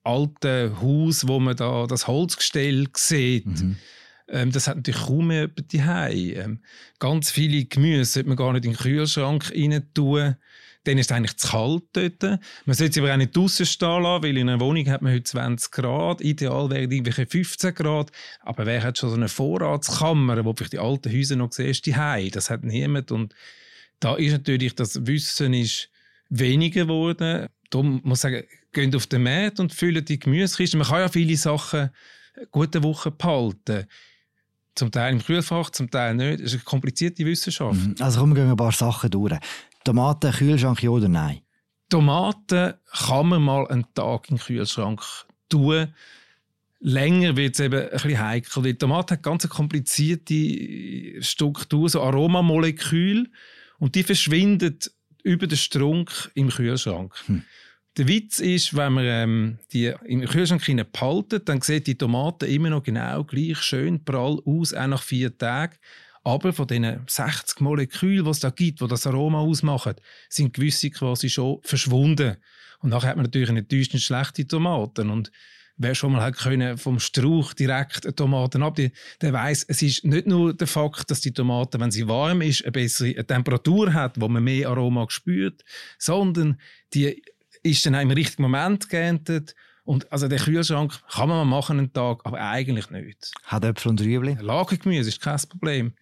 alten 0.04 0.82
Haus, 0.82 1.28
wo 1.28 1.40
man 1.40 1.56
da 1.56 1.86
das 1.86 2.08
Holzgestell 2.08 2.88
sieht. 2.96 3.46
Mhm. 3.46 3.78
Ähm, 4.28 4.52
das 4.52 4.68
hat 4.68 4.78
natürlich 4.78 5.02
kaum 5.02 5.28
mehr 5.28 5.48
die 5.48 6.34
ähm, 6.34 6.60
Ganz 7.00 7.32
viele 7.32 7.66
Gemüse 7.66 8.06
sollte 8.06 8.30
man 8.30 8.38
gar 8.38 8.54
nicht 8.54 8.66
in 8.66 8.72
den 8.72 8.78
Kühlschrank 8.78 9.52
rein 9.52 9.84
tun 9.94 10.36
dann 10.84 10.98
ist 10.98 11.10
es 11.10 11.16
eigentlich 11.16 11.38
zu 11.38 11.48
kalt 11.50 11.84
dort. 11.94 12.40
Man 12.66 12.76
sollte 12.76 12.92
es 12.92 12.98
aber 12.98 13.14
auch 13.14 13.18
nicht 13.18 13.36
draußen 13.36 13.66
stehen 13.66 14.04
lassen, 14.04 14.24
weil 14.24 14.38
in 14.38 14.50
einer 14.50 14.60
Wohnung 14.60 14.88
hat 14.90 15.02
man 15.02 15.14
heute 15.14 15.24
20 15.24 15.72
Grad. 15.72 16.22
Ideal 16.22 16.70
wäre 16.70 16.82
irgendwelche 16.82 17.26
15 17.26 17.74
Grad. 17.74 18.12
Aber 18.42 18.66
wer 18.66 18.84
hat 18.84 18.98
schon 18.98 19.10
so 19.10 19.16
eine 19.16 19.30
Vorratskammer, 19.30 20.44
wo 20.44 20.54
vielleicht 20.54 20.74
die 20.74 20.80
alten 20.80 21.12
Häuser 21.12 21.38
noch 21.38 21.54
siehst, 21.54 21.86
die 21.86 21.94
das 22.32 22.50
hat 22.50 22.64
niemand. 22.64 23.12
Und 23.12 23.34
da 24.00 24.16
ist 24.16 24.34
natürlich 24.34 24.76
das 24.76 25.06
Wissen 25.06 25.54
ist 25.54 25.90
weniger 26.30 26.84
geworden. 26.84 27.48
Darum 27.70 28.02
muss 28.04 28.20
ich 28.20 28.22
sagen, 28.24 28.44
geht 28.74 28.96
auf 28.96 29.08
den 29.08 29.24
Markt 29.24 29.60
und 29.60 29.74
füllen 29.74 30.04
die 30.04 30.20
Gemüsekisten. 30.20 30.80
Man 30.80 30.88
kann 30.88 31.00
ja 31.00 31.10
viele 31.10 31.38
Sachen 31.38 31.92
gute 32.52 32.84
Woche 32.84 33.12
behalten. 33.12 33.86
Zum 34.76 34.92
Teil 34.92 35.14
im 35.14 35.24
Kühlfach, 35.24 35.70
zum 35.70 35.90
Teil 35.90 36.16
nicht. 36.16 36.40
Das 36.40 36.48
ist 36.48 36.54
eine 36.54 36.64
komplizierte 36.64 37.26
Wissenschaft. 37.26 37.80
Mhm. 37.80 37.96
Also 38.00 38.20
kommen 38.20 38.36
wir 38.36 38.44
ein 38.44 38.56
paar 38.56 38.72
Sachen 38.72 39.12
durch. 39.12 39.34
Tomaten, 39.84 40.32
Kühlschrank, 40.32 40.82
ja 40.82 40.90
oder 40.90 41.10
nein? 41.10 41.42
Tomaten 41.90 42.74
kann 42.92 43.28
man 43.28 43.44
mal 43.44 43.68
einen 43.68 43.86
Tag 43.94 44.30
in 44.30 44.38
den 44.38 44.44
Kühlschrank 44.44 45.02
tun. 45.50 45.94
Länger 46.80 47.38
wird 47.38 47.54
es 47.54 47.60
eben 47.60 47.82
ein 47.82 47.90
bisschen 47.92 48.20
heikel. 48.20 48.64
Die 48.64 48.78
Tomate 48.78 49.14
hat 49.14 49.24
ganz 49.24 49.46
eine 49.46 49.54
komplizierte 49.54 51.22
Struktur, 51.22 51.88
so 51.90 52.02
Aromamoleküle. 52.02 53.26
Und 53.80 53.96
die 53.96 54.04
verschwinden 54.04 54.80
über 55.24 55.48
den 55.48 55.58
Strunk 55.58 56.32
im 56.34 56.50
Kühlschrank. 56.50 57.16
Hm. 57.28 57.44
Der 57.96 58.08
Witz 58.08 58.40
ist, 58.40 58.76
wenn 58.76 58.94
man 58.94 59.06
ähm, 59.06 59.60
die 59.72 59.94
im 60.06 60.26
Kühlschrank 60.26 60.66
behalten, 60.92 61.42
dann 61.46 61.62
sieht 61.62 61.86
die 61.86 61.98
Tomate 61.98 62.48
immer 62.48 62.72
noch 62.72 62.82
genau 62.82 63.24
gleich 63.24 63.60
schön 63.60 64.04
prall 64.04 64.40
aus, 64.46 64.74
auch 64.74 64.88
nach 64.88 65.04
vier 65.04 65.38
Tagen. 65.38 65.76
Aber 66.24 66.54
von 66.54 66.66
diesen 66.66 67.02
60 67.06 67.60
Molekülen, 67.60 68.24
die 68.24 68.32
es 68.32 68.40
da 68.40 68.50
gibt, 68.50 68.82
die 68.82 68.88
das 68.88 69.06
Aroma 69.06 69.40
ausmachen, 69.40 69.96
sind 70.28 70.56
gewisse 70.56 70.90
quasi 70.90 71.30
schon 71.30 71.60
verschwunden. 71.62 72.38
Und 72.80 72.90
nachher 72.90 73.10
hat 73.10 73.18
man 73.18 73.26
natürlich 73.26 73.50
eine 73.50 73.60
enttäuschend 73.60 74.02
schlechte 74.02 74.48
Tomaten. 74.48 75.12
Und 75.12 75.32
wer 75.78 75.94
schon 75.94 76.14
mal 76.14 76.22
hat 76.24 76.38
können 76.38 76.78
vom 76.78 77.00
Strauch 77.00 77.54
direkt 77.54 78.16
Tomaten 78.16 78.64
ab, 78.64 78.76
der 78.76 79.34
weiß, 79.34 79.66
es 79.68 79.82
ist 79.84 80.04
nicht 80.04 80.26
nur 80.26 80.56
der 80.56 80.68
Fakt, 80.68 81.12
dass 81.12 81.22
die 81.22 81.34
Tomate, 81.34 81.80
wenn 81.80 81.92
sie 81.92 82.08
warm 82.08 82.42
ist, 82.42 82.64
eine 82.64 82.72
bessere 82.72 83.26
Temperatur 83.26 83.94
hat, 83.94 84.20
wo 84.20 84.28
man 84.28 84.44
mehr 84.44 84.70
Aroma 84.70 85.06
spürt, 85.10 85.64
sondern 86.00 86.60
die 86.94 87.22
ist 87.64 87.86
dann 87.86 87.96
auch 87.96 88.02
im 88.02 88.12
richtigen 88.12 88.44
Moment 88.44 88.90
geerntet 88.90 89.56
und 89.86 90.10
also 90.12 90.28
den 90.28 90.40
Kühlschrank 90.40 91.02
kann 91.10 91.30
man 91.30 91.40
mal 91.40 91.58
machen 91.58 91.80
einen 91.80 91.94
Tag, 91.94 92.22
aber 92.24 92.40
eigentlich 92.40 92.90
nicht. 92.90 93.32
Hat 93.44 93.66
Äpfel 93.66 93.92
und 93.92 94.02
Rüebli? 94.02 94.38
Lagergemüse 94.40 95.10
ist 95.10 95.22
kein 95.22 95.40
Problem. 95.50 95.94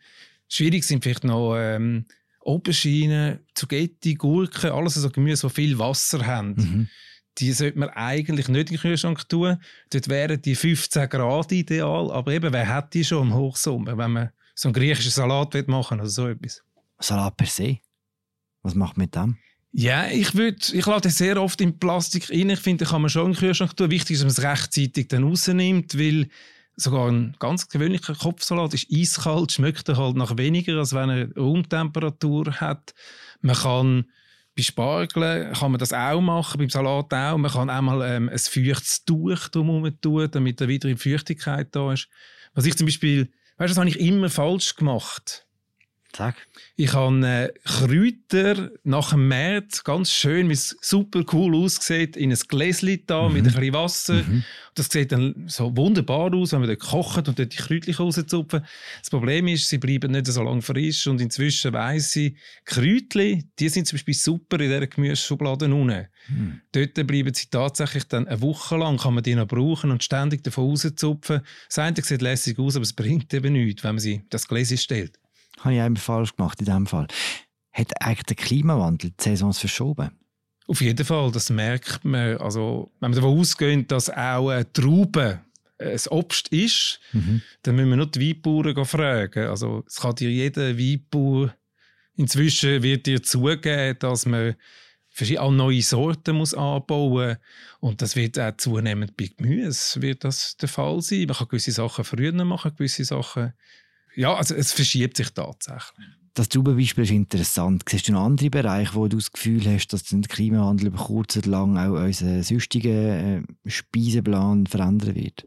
Schwierig 0.47 0.83
sind 0.83 1.03
vielleicht 1.03 1.23
noch 1.23 1.55
ähm, 1.57 2.05
Auberginen, 2.41 3.39
Zugetti, 3.55 4.15
Gurken, 4.15 4.71
alles 4.71 4.95
so 4.95 5.09
Gemüse, 5.09 5.47
die 5.47 5.53
viel 5.53 5.79
Wasser 5.79 6.25
haben. 6.25 6.53
Mhm. 6.55 6.89
Die 7.37 7.53
sollte 7.53 7.79
man 7.79 7.89
eigentlich 7.89 8.49
nicht 8.49 8.69
in 8.69 8.75
den 8.75 8.81
Kühlschrank 8.81 9.27
tun. 9.29 9.57
Dort 9.89 10.09
wären 10.09 10.41
die 10.41 10.55
15 10.55 11.09
Grad 11.09 11.51
ideal. 11.51 12.11
Aber 12.11 12.31
eben, 12.33 12.51
wer 12.51 12.67
hat 12.67 12.93
die 12.93 13.05
schon 13.05 13.29
im 13.29 13.33
Hochsommer, 13.33 13.97
wenn 13.97 14.11
man 14.11 14.29
so 14.53 14.67
einen 14.67 14.73
griechischen 14.73 15.11
Salat 15.11 15.67
machen 15.67 15.99
oder 15.99 16.09
so 16.09 16.27
etwas? 16.27 16.61
Salat 16.99 17.37
per 17.37 17.47
se? 17.47 17.79
Was 18.63 18.75
macht 18.75 18.97
man 18.97 19.05
mit 19.05 19.15
dem? 19.15 19.37
Ja, 19.73 20.07
ich 20.07 20.35
würde, 20.35 20.57
ich 20.73 20.85
lade 20.85 21.09
sehr 21.09 21.41
oft 21.41 21.61
in 21.61 21.79
Plastik 21.79 22.29
rein. 22.29 22.49
Ich 22.49 22.59
finde, 22.59 22.83
da 22.83 22.91
kann 22.91 23.01
man 23.01 23.09
schon 23.09 23.27
in 23.27 23.31
den 23.31 23.39
Kühlschrank 23.39 23.75
tun. 23.77 23.89
Wichtig 23.89 24.15
ist, 24.15 24.23
dass 24.23 24.37
man 24.37 24.45
es 24.45 24.59
rechtzeitig 24.59 25.07
dann 25.07 25.23
rausnimmt, 25.23 25.97
weil 25.97 26.27
sogar 26.75 27.09
ein 27.09 27.35
ganz 27.39 27.69
gewöhnlicher 27.69 28.15
Kopfsalat 28.15 28.73
ist 28.73 28.87
eiskalt, 28.91 29.53
schmeckt 29.53 29.87
er 29.87 29.97
halt 29.97 30.17
nach 30.17 30.37
weniger, 30.37 30.77
als 30.77 30.93
wenn 30.93 31.09
er 31.09 31.35
Raumtemperatur 31.35 32.59
hat. 32.59 32.93
Man 33.41 33.55
kann 33.55 34.05
bei 34.55 34.63
Spargeln 34.63 35.53
kann 35.53 35.71
man 35.71 35.79
das 35.79 35.93
auch 35.93 36.19
machen, 36.19 36.57
beim 36.57 36.69
Salat 36.69 37.13
auch. 37.13 37.37
Man 37.37 37.51
kann 37.51 37.69
einmal 37.69 38.01
ähm, 38.01 38.29
ein 38.29 38.37
feuchtes 38.37 39.05
Tuch 39.05 39.47
drumherum 39.47 39.99
tun, 40.01 40.27
damit 40.29 40.59
da 40.59 40.67
wieder 40.67 40.95
Feuchtigkeit 40.97 41.69
da 41.71 41.93
ist. 41.93 42.09
Was 42.53 42.65
ich 42.65 42.75
zum 42.75 42.87
Beispiel, 42.87 43.31
weißt 43.57 43.69
du, 43.69 43.75
das 43.75 43.77
habe 43.77 43.89
ich 43.89 43.99
immer 43.99 44.29
falsch 44.29 44.75
gemacht. 44.75 45.47
Sag. 46.15 46.35
Ich 46.75 46.93
habe 46.93 47.25
äh, 47.25 47.53
Kräuter 47.63 48.71
nach 48.83 49.11
dem 49.11 49.29
März 49.29 49.83
ganz 49.83 50.11
schön, 50.11 50.49
wie 50.49 50.53
es 50.53 50.75
super 50.81 51.23
cool 51.31 51.55
aussieht, 51.55 52.17
in 52.17 52.31
ein 52.31 52.39
Gläschen 52.47 53.03
da 53.07 53.27
mhm. 53.27 53.33
mit 53.33 53.45
ein 53.45 53.53
bisschen 53.53 53.73
Wasser. 53.73 54.13
Mhm. 54.15 54.43
Das 54.75 54.87
sieht 54.87 55.11
dann 55.11 55.45
so 55.47 55.75
wunderbar 55.75 56.33
aus, 56.33 56.51
wenn 56.51 56.59
man 56.59 56.69
dort 56.69 56.79
kocht 56.79 57.27
und 57.27 57.39
dort 57.39 57.53
die 57.53 57.57
Kräutchen 57.57 57.93
rauszupfen. 57.93 58.65
Das 58.99 59.09
Problem 59.09 59.47
ist, 59.47 59.69
sie 59.69 59.77
bleiben 59.77 60.11
nicht 60.11 60.27
so 60.27 60.43
lange 60.43 60.61
frisch 60.61 61.07
und 61.07 61.21
inzwischen 61.21 61.73
weiss 61.73 62.15
ich, 62.15 62.35
Kräutchen, 62.65 63.49
die 63.59 63.69
sind 63.69 63.87
zum 63.87 63.97
Beispiel 63.97 64.13
super 64.13 64.59
in 64.59 64.69
dieser 64.69 64.87
Gemüseschublade 64.87 65.65
unten. 65.73 66.07
Mhm. 66.27 66.61
Dort 66.73 67.07
bleiben 67.07 67.33
sie 67.33 67.47
tatsächlich 67.49 68.03
dann 68.05 68.27
eine 68.27 68.41
Woche 68.41 68.77
lang, 68.77 68.97
kann 68.97 69.13
man 69.13 69.23
die 69.23 69.35
noch 69.35 69.47
brauchen 69.47 69.91
und 69.91 70.03
ständig 70.03 70.43
davon 70.43 70.69
rauszupfen. 70.69 71.41
Das 71.67 71.79
eine 71.79 72.01
sieht 72.01 72.21
lässig 72.21 72.59
aus, 72.59 72.75
aber 72.75 72.83
es 72.83 72.93
bringt 72.93 73.33
eben 73.33 73.53
nichts, 73.53 73.83
wenn 73.83 73.95
man 73.95 73.99
sie 73.99 74.23
das 74.29 74.47
Gläschen 74.47 74.77
stellt. 74.77 75.20
Habe 75.61 75.75
ich 75.75 75.81
einmal 75.81 76.01
falsch 76.01 76.35
gemacht 76.35 76.59
in 76.59 76.65
diesem 76.65 76.87
Fall. 76.87 77.07
Hat 77.71 78.01
eigentlich 78.01 78.23
der 78.23 78.35
Klimawandel 78.35 79.11
die 79.11 79.23
Saisons 79.23 79.59
verschoben? 79.59 80.11
Auf 80.67 80.81
jeden 80.81 81.05
Fall, 81.05 81.31
das 81.31 81.49
merkt 81.49 82.05
man. 82.05 82.37
Also, 82.37 82.91
wenn 82.99 83.11
wir 83.11 83.21
davon 83.21 83.39
ausgehen, 83.39 83.87
dass 83.87 84.09
auch 84.09 84.49
eine 84.49 84.71
Traube 84.71 85.41
ein 85.79 85.99
Obst 86.09 86.49
ist, 86.49 86.99
mhm. 87.11 87.41
dann 87.63 87.75
müssen 87.75 87.89
wir 87.89 87.97
nur 87.97 88.11
die 88.11 88.35
Weinbauern 88.35 88.85
fragen. 88.85 89.47
Also, 89.47 89.83
es 89.87 89.95
kann 89.95 90.15
dir 90.15 90.29
jeder 90.29 90.77
Weinbauer 90.77 91.53
inzwischen 92.15 92.83
wird 92.83 93.05
dir 93.05 93.21
zugeben, 93.23 93.97
dass 93.99 94.25
man 94.25 94.55
verschiedene 95.09 95.51
neue 95.51 95.81
Sorten 95.81 96.37
muss 96.37 96.53
anbauen 96.53 97.29
muss. 97.29 97.37
Und 97.79 98.01
das 98.01 98.15
wird 98.15 98.39
auch 98.39 98.55
zunehmend 98.57 99.17
bei 99.17 99.29
Gemüse 99.35 100.01
wird 100.01 100.23
das 100.23 100.55
der 100.57 100.69
Fall 100.69 101.01
sein. 101.01 101.25
Man 101.27 101.35
kann 101.35 101.47
gewisse 101.47 101.71
Sachen 101.71 102.05
früher 102.05 102.31
machen, 102.31 102.75
gewisse 102.75 103.03
Sachen 103.03 103.53
ja, 104.15 104.33
also 104.33 104.55
es 104.55 104.71
verschiebt 104.71 105.17
sich 105.17 105.29
tatsächlich. 105.29 106.07
Das 106.33 106.47
Traubenbeispiel 106.47 107.03
ist 107.03 107.11
interessant. 107.11 107.83
Siehst 107.89 108.07
du 108.07 108.13
noch 108.13 108.25
andere 108.25 108.49
Bereiche, 108.49 108.95
wo 108.95 109.07
du 109.07 109.17
das 109.17 109.31
Gefühl 109.31 109.65
hast, 109.65 109.89
dass 109.89 110.03
der 110.03 110.21
Klimawandel 110.21 110.87
über 110.87 111.03
kurz 111.03 111.35
oder 111.35 111.49
lang 111.49 111.77
auch 111.77 112.01
unseren 112.01 112.41
sonstigen 112.41 113.45
äh, 113.65 113.69
Speiseplan 113.69 114.65
verändern 114.65 115.15
wird? 115.15 115.45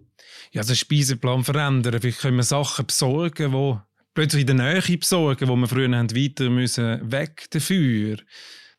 Ja, 0.53 0.61
also 0.61 0.75
Speiseplan 0.75 1.43
verändern. 1.43 2.01
Vielleicht 2.01 2.21
können 2.21 2.37
wir 2.37 2.43
Sachen 2.43 2.87
besorgen, 2.87 3.53
die 3.53 3.79
plötzlich 4.13 4.43
in 4.43 4.59
der 4.59 4.75
Nähe 4.83 4.99
besorgen, 4.99 5.49
wo 5.49 5.57
wir 5.57 5.69
früher 5.69 5.97
haben 5.97 6.15
weiter 6.15 6.51
müssen 6.51 7.11
weg 7.11 7.47
dafür. 7.51 8.19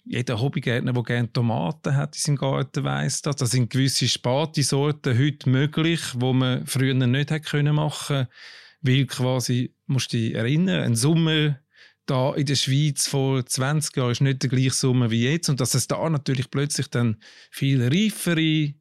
Jeder 0.08 0.40
Hobbygärtner, 0.40 0.94
der 0.94 1.04
gerne 1.04 1.34
Tomaten 1.34 1.96
hat 1.96 2.16
in 2.16 2.22
seinem 2.22 2.36
Garten, 2.36 2.84
weiss 2.84 3.24
das. 3.24 3.38
Da 3.38 3.48
sind 3.48 3.72
gewisse 3.72 4.08
Spati-Sorten 4.08 5.18
heute 5.18 5.50
möglich, 5.50 6.02
die 6.14 6.34
man 6.34 6.68
früher 6.68 6.94
nicht 6.94 7.32
hätte 7.32 7.64
machen 7.74 8.16
können 8.16 8.28
weil 8.86 9.06
quasi 9.06 9.75
musst 9.88 10.14
dich 10.14 10.34
erinnern, 10.34 10.84
ein 10.84 10.96
Sommer 10.96 11.60
da 12.06 12.34
in 12.36 12.46
der 12.46 12.56
Schweiz 12.56 13.08
vor 13.08 13.46
20 13.46 13.96
Jahren 13.98 14.12
ist 14.12 14.22
nicht 14.22 14.44
der 14.44 14.50
gleiche 14.50 14.72
Sommer 14.72 15.10
wie 15.10 15.24
jetzt 15.24 15.50
und 15.50 15.60
dass 15.60 15.74
es 15.74 15.88
da 15.88 16.08
natürlich 16.10 16.52
plötzlich 16.52 16.88
dann 16.88 17.18
viel 17.50 17.82
reifere 17.82 18.74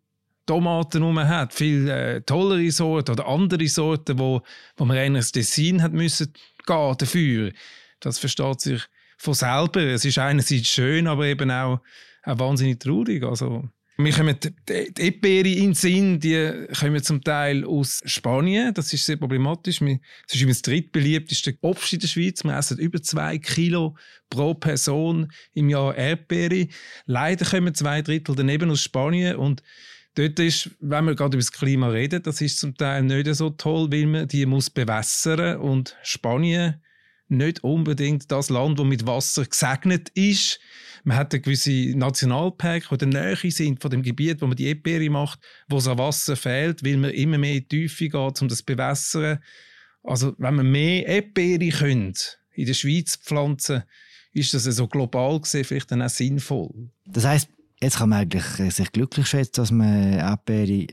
Tomaten 0.46 1.02
rum 1.02 1.18
hat, 1.18 1.54
viel 1.54 1.88
äh, 1.88 2.20
tollere 2.20 2.70
Sorten 2.70 3.12
oder 3.12 3.26
andere 3.26 3.66
Sorten, 3.66 4.18
wo, 4.18 4.42
wo 4.76 4.84
man 4.84 4.96
eher 4.96 5.06
ins 5.06 5.32
Dessin 5.32 5.82
hat 5.82 5.92
müssen 5.92 6.34
gehen 6.66 6.96
dafür. 6.98 7.52
Das 8.00 8.18
versteht 8.18 8.60
sich 8.60 8.82
von 9.16 9.34
selber. 9.34 9.80
Es 9.80 10.04
ist 10.04 10.18
einerseits 10.18 10.68
schön, 10.68 11.06
aber 11.06 11.26
eben 11.26 11.50
auch, 11.50 11.80
auch 12.24 12.38
wahnsinnig 12.38 12.80
traurig. 12.80 13.22
Also 13.24 13.68
wir 13.96 14.12
kommen 14.12 14.36
die, 14.42 14.92
die 14.92 15.02
Eperi 15.02 15.54
in 15.54 15.66
den 15.66 15.74
Sinn, 15.74 16.18
die 16.18 16.66
kommen 16.78 17.02
zum 17.02 17.22
Teil 17.22 17.64
aus 17.64 18.02
Spanien. 18.04 18.74
Das 18.74 18.92
ist 18.92 19.04
sehr 19.04 19.16
problematisch. 19.16 19.80
Es 19.80 20.34
ist 20.34 20.42
immer 20.42 20.50
das 20.50 20.62
drittbeliebteste 20.62 21.56
Obst 21.60 21.92
in 21.92 22.00
der 22.00 22.08
Schweiz. 22.08 22.42
Wir 22.42 22.56
essen 22.56 22.78
über 22.78 23.00
zwei 23.02 23.38
Kilo 23.38 23.96
pro 24.30 24.54
Person 24.54 25.30
im 25.52 25.68
Jahr 25.70 25.94
Erdbeere. 25.96 26.66
Leider 27.06 27.44
kommen 27.44 27.74
zwei 27.74 28.02
Drittel 28.02 28.34
daneben 28.34 28.70
aus 28.70 28.82
Spanien 28.82 29.36
und 29.36 29.62
Dort 30.16 30.38
ist, 30.38 30.70
wenn 30.78 31.06
wir 31.06 31.16
gerade 31.16 31.34
über 31.34 31.42
das 31.42 31.50
Klima 31.50 31.88
reden, 31.88 32.22
das 32.22 32.40
ist 32.40 32.60
zum 32.60 32.76
Teil 32.76 33.02
nicht 33.02 33.34
so 33.34 33.50
toll, 33.50 33.90
weil 33.90 34.06
man 34.06 34.28
die 34.28 34.46
muss 34.46 34.70
bewässern 34.70 35.58
und 35.58 35.96
Spanien 36.04 36.80
nicht 37.28 37.64
unbedingt 37.64 38.30
das 38.30 38.50
Land, 38.50 38.78
das 38.78 38.86
mit 38.86 39.06
Wasser 39.06 39.44
gesegnet 39.44 40.10
ist. 40.10 40.60
Man 41.04 41.16
hat 41.16 41.30
gewisse 41.30 41.96
Nationalpark, 41.96 42.88
die 42.88 43.04
in 43.04 43.10
der 43.10 43.36
Nähe 43.36 43.50
sind 43.50 43.80
von 43.80 43.90
dem 43.90 44.02
Gebiet, 44.02 44.40
wo 44.40 44.46
man 44.46 44.56
die 44.56 44.68
Eperi 44.68 45.08
macht, 45.08 45.40
wo 45.68 45.78
es 45.78 45.88
an 45.88 45.98
Wasser 45.98 46.36
fehlt, 46.36 46.84
weil 46.84 46.96
man 46.96 47.10
immer 47.10 47.38
mehr 47.38 47.54
in 47.54 47.66
die 47.68 47.68
Tiefe 47.68 48.08
geht, 48.08 48.42
um 48.42 48.48
das 48.48 48.58
zu 48.58 48.64
bewässern. 48.64 49.38
Also 50.02 50.34
wenn 50.38 50.54
man 50.54 50.70
mehr 50.70 51.08
Eperi 51.08 51.70
könnte 51.70 52.20
in 52.52 52.66
der 52.66 52.74
Schweiz 52.74 53.16
pflanzen, 53.16 53.82
ist 54.32 54.52
das 54.52 54.64
so 54.64 54.88
global 54.88 55.40
gesehen 55.40 55.64
vielleicht 55.64 55.90
dann 55.90 56.02
auch 56.02 56.08
sinnvoll. 56.08 56.90
Das 57.06 57.24
heißt, 57.24 57.48
jetzt 57.80 57.98
kann 57.98 58.08
man 58.08 58.20
eigentlich 58.20 58.74
sich 58.74 58.92
glücklich 58.92 59.26
schätzen, 59.26 59.60
dass 59.60 59.70
man 59.70 60.18
Eperi 60.18 60.88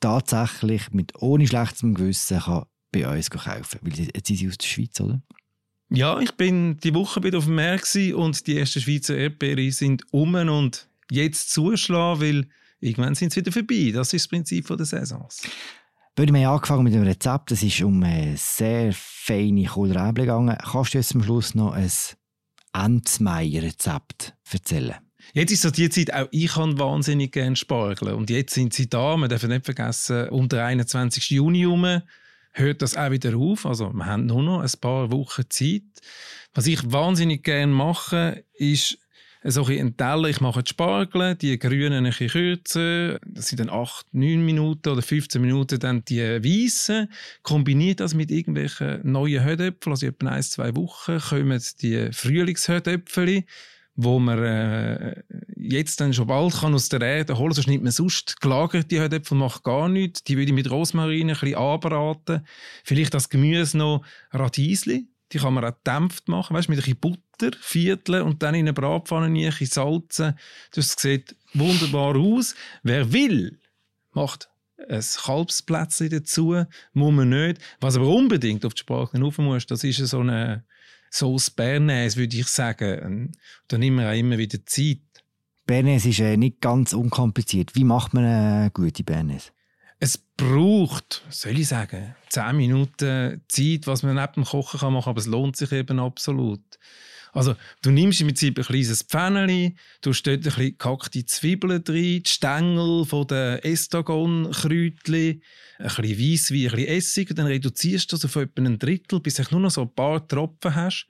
tatsächlich 0.00 0.90
mit 0.92 1.20
ohne 1.20 1.46
schlechtem 1.46 1.94
Gewissen 1.94 2.40
kann 2.40 2.66
bei 2.92 3.08
uns 3.08 3.30
kaufen 3.30 3.80
kann. 3.80 3.80
Weil 3.82 3.98
jetzt 3.98 4.26
sind 4.26 4.36
sie 4.36 4.48
aus 4.48 4.58
der 4.58 4.66
Schweiz, 4.66 5.00
oder? 5.00 5.22
Ja, 5.88 6.18
ich 6.20 6.32
bin 6.32 6.78
die 6.78 6.94
Woche 6.94 7.22
wieder 7.22 7.38
auf 7.38 7.44
dem 7.44 7.54
Meer 7.54 7.80
und 8.14 8.46
die 8.46 8.58
ersten 8.58 8.80
Schweizer 8.80 9.16
Erdbeeren 9.16 9.70
sind 9.70 10.02
um 10.10 10.34
und 10.34 10.88
jetzt 11.10 11.52
zuschlagen, 11.52 12.20
weil 12.20 12.48
irgendwann 12.80 13.14
sind 13.14 13.32
sie 13.32 13.40
wieder 13.40 13.52
vorbei. 13.52 13.92
Das 13.94 14.12
ist 14.12 14.24
das 14.24 14.28
Prinzip 14.28 14.66
der 14.66 14.84
Saisons. 14.84 15.42
Wir 16.16 16.26
haben 16.26 16.36
angefangen 16.36 16.84
mit 16.84 16.94
dem 16.94 17.02
Rezept. 17.02 17.52
Es 17.52 17.62
ist 17.62 17.82
um 17.82 18.02
eine 18.02 18.36
sehr 18.36 18.92
feine 18.92 19.66
Kohlrabi 19.66 20.22
gegangen. 20.22 20.56
Kannst 20.58 20.94
du 20.94 20.98
jetzt 20.98 21.14
am 21.14 21.22
Schluss 21.22 21.54
noch 21.54 21.72
ein 21.72 21.90
Endsmeier-Rezept 22.72 24.34
erzählen? 24.50 24.96
Jetzt 25.34 25.52
ist 25.52 25.62
so 25.62 25.70
die 25.70 25.90
Zeit, 25.90 26.12
auch 26.14 26.28
ich 26.30 26.52
kann 26.52 26.78
wahnsinnig 26.78 27.32
gerne 27.32 27.56
spargeln. 27.56 28.14
Und 28.14 28.30
jetzt 28.30 28.54
sind 28.54 28.72
sie 28.72 28.88
da. 28.88 29.16
Wir 29.16 29.28
dürfen 29.28 29.50
nicht 29.50 29.66
vergessen, 29.66 30.30
um 30.30 30.48
den 30.48 30.60
21. 30.60 31.30
Juni 31.30 31.60
herum 31.60 32.00
hört 32.56 32.82
das 32.82 32.96
auch 32.96 33.10
wieder 33.10 33.36
auf. 33.36 33.66
Also 33.66 33.92
wir 33.92 34.06
haben 34.06 34.26
nur 34.26 34.42
noch 34.42 34.60
ein 34.60 34.80
paar 34.80 35.10
Wochen 35.12 35.44
Zeit. 35.48 35.82
Was 36.54 36.66
ich 36.66 36.90
wahnsinnig 36.90 37.42
gerne 37.44 37.72
mache, 37.72 38.44
ist 38.54 38.98
so 39.44 39.64
ein 39.66 39.96
Teller. 39.96 40.28
Ich 40.28 40.40
mache 40.40 40.62
die 40.62 40.70
Spargel, 40.70 41.36
die 41.36 41.58
grünen 41.58 42.04
ein 42.04 42.04
bisschen 42.04 42.30
kürzer. 42.30 43.18
Das 43.26 43.48
sind 43.48 43.60
dann 43.60 43.70
8, 43.70 44.06
9 44.12 44.44
Minuten 44.44 44.88
oder 44.88 45.02
15 45.02 45.40
Minuten 45.40 45.78
dann 45.78 46.04
die 46.04 46.20
weißen. 46.20 47.10
Kombiniert 47.42 48.00
das 48.00 48.14
mit 48.14 48.30
irgendwelchen 48.30 49.00
neuen 49.04 49.44
Hödöpfeln. 49.44 49.92
Also 49.92 50.06
etwa 50.06 50.30
ein, 50.30 50.42
zwei 50.42 50.74
Wochen 50.74 51.18
kommen 51.18 51.62
die 51.80 52.08
Frühlingshödöpfel 52.12 53.44
wo 53.96 54.18
man 54.18 54.38
äh, 54.38 55.22
jetzt 55.56 56.00
dann 56.00 56.12
schon 56.12 56.26
bald 56.26 56.54
kann 56.54 56.74
aus 56.74 56.88
der 56.90 57.00
Erde 57.00 57.38
holen, 57.38 57.52
sonst 57.52 57.66
nimmt 57.66 57.82
man 57.82 57.92
sonst 57.92 58.40
gelagert 58.40 58.90
die 58.90 59.00
Hödöpfel 59.00 59.34
und 59.34 59.40
macht 59.40 59.64
gar 59.64 59.88
nichts. 59.88 60.22
Die 60.24 60.36
würde 60.36 60.50
ich 60.50 60.54
mit 60.54 60.70
Rosmarin 60.70 61.30
ein 61.30 61.36
bisschen 61.36 61.56
anbraten. 61.56 62.46
Vielleicht 62.84 63.14
das 63.14 63.30
Gemüse 63.30 63.78
noch 63.78 64.04
Radiesli, 64.32 65.08
die 65.32 65.38
kann 65.38 65.54
man 65.54 65.64
auch 65.64 65.76
dämpft 65.86 66.28
machen, 66.28 66.54
weißt, 66.54 66.68
mit 66.68 66.78
ein 66.78 66.82
bisschen 66.82 67.00
Butter, 67.00 67.56
Viertel 67.60 68.20
und 68.22 68.42
dann 68.42 68.54
in 68.54 68.66
eine 68.66 68.74
Bratpfanne 68.74 69.26
ein 69.26 69.32
bisschen 69.32 69.66
salzen. 69.66 70.38
Das 70.72 70.92
sieht 70.92 71.34
wunderbar 71.54 72.16
aus. 72.16 72.54
Wer 72.82 73.12
will, 73.12 73.58
macht 74.12 74.50
ein 74.88 75.02
Kalbsplätzchen 75.24 76.10
dazu, 76.10 76.64
muss 76.92 77.12
man 77.12 77.30
nicht. 77.30 77.60
Was 77.80 77.96
aber 77.96 78.08
unbedingt 78.08 78.64
auf 78.66 78.74
die 78.74 78.80
Sprache 78.80 79.18
rauf 79.18 79.38
muss, 79.38 79.66
das 79.66 79.84
ist 79.84 79.98
so 79.98 80.20
eine 80.20 80.64
Sauce 81.10 81.50
Bernays, 81.50 82.16
würde 82.16 82.36
ich 82.36 82.48
sagen. 82.48 83.32
Da 83.68 83.78
nehmen 83.78 83.98
wir 83.98 84.10
auch 84.10 84.18
immer 84.18 84.38
wieder 84.38 84.64
Zeit. 84.66 84.98
Bernays 85.66 86.06
ist 86.06 86.20
äh, 86.20 86.36
nicht 86.36 86.60
ganz 86.60 86.92
unkompliziert. 86.92 87.74
Wie 87.74 87.84
macht 87.84 88.14
man 88.14 88.24
eine 88.24 88.70
gute 88.70 89.02
Bernays? 89.02 89.52
Es 89.98 90.18
braucht, 90.18 91.24
soll 91.30 91.58
ich 91.58 91.68
sagen, 91.68 92.14
10 92.28 92.56
Minuten 92.56 93.42
Zeit, 93.48 93.86
was 93.86 94.02
man 94.02 94.16
neben 94.16 94.32
dem 94.34 94.44
Kochen 94.44 94.80
kann 94.80 94.92
machen, 94.92 95.08
aber 95.08 95.20
es 95.20 95.26
lohnt 95.26 95.56
sich 95.56 95.72
eben 95.72 95.98
absolut. 95.98 96.62
Also, 97.36 97.54
du 97.82 97.90
nimmst 97.90 98.22
im 98.22 98.28
Prinzip 98.28 98.58
ein 98.58 98.64
kleines 98.64 99.02
Pfännchen, 99.02 99.76
du 100.00 100.10
dort 100.10 100.26
ein 100.26 100.40
bisschen 100.40 100.78
gehackte 100.78 101.26
Zwiebeln 101.26 101.84
drin, 101.84 102.22
die 102.22 102.30
Stängel 102.30 103.04
von 103.04 103.26
den 103.26 103.58
Estragon-Kräutchen, 103.58 105.42
ein 105.78 105.86
bisschen 105.86 106.18
Weisswein, 106.18 106.64
ein 106.64 106.70
bisschen 106.70 106.86
Essig 106.86 107.30
und 107.30 107.38
dann 107.38 107.46
reduzierst 107.46 108.10
du 108.10 108.16
das 108.16 108.24
auf 108.24 108.36
etwa 108.36 108.62
ein 108.62 108.78
Drittel, 108.78 109.20
bis 109.20 109.34
du 109.34 109.44
nur 109.50 109.60
noch 109.60 109.70
so 109.70 109.82
ein 109.82 109.94
paar 109.94 110.26
Tropfen 110.26 110.74
hast. 110.74 111.08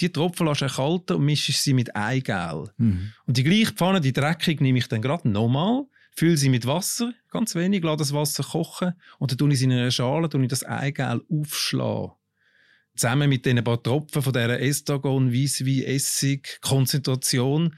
Die 0.00 0.10
Tropfen 0.10 0.48
lässt 0.48 0.62
du 0.62 0.64
erkalten 0.64 1.16
und 1.16 1.24
mischst 1.24 1.62
sie 1.62 1.72
mit 1.72 1.94
Eigelb. 1.94 2.72
Mhm. 2.78 3.12
Und 3.26 3.36
die 3.36 3.44
gleiche 3.44 3.72
Pfanne, 3.72 4.00
die 4.00 4.12
dreckig, 4.12 4.60
nehme 4.60 4.78
ich 4.78 4.88
dann 4.88 5.02
gerade 5.02 5.28
nochmal, 5.28 5.84
fülle 6.16 6.36
sie 6.36 6.48
mit 6.48 6.66
Wasser, 6.66 7.12
ganz 7.30 7.54
wenig, 7.54 7.84
lasse 7.84 7.98
das 7.98 8.12
Wasser 8.12 8.42
kochen 8.42 8.94
und 9.20 9.30
dann 9.30 9.38
tue 9.38 9.52
ich 9.52 9.60
sie 9.60 9.66
in 9.66 9.72
einer 9.72 9.92
Schale, 9.92 10.28
tue 10.28 10.42
ich 10.42 10.48
das 10.48 10.64
Eigelb 10.64 11.22
aufschlagen 11.30 12.10
zusammen 13.00 13.28
mit 13.28 13.46
den 13.46 13.64
paar 13.64 13.82
Tropfen 13.82 14.22
von 14.22 14.32
dieser 14.32 14.60
Estragon, 14.60 15.32
Weisswein, 15.32 15.84
Essig, 15.84 16.60
Konzentration. 16.60 17.76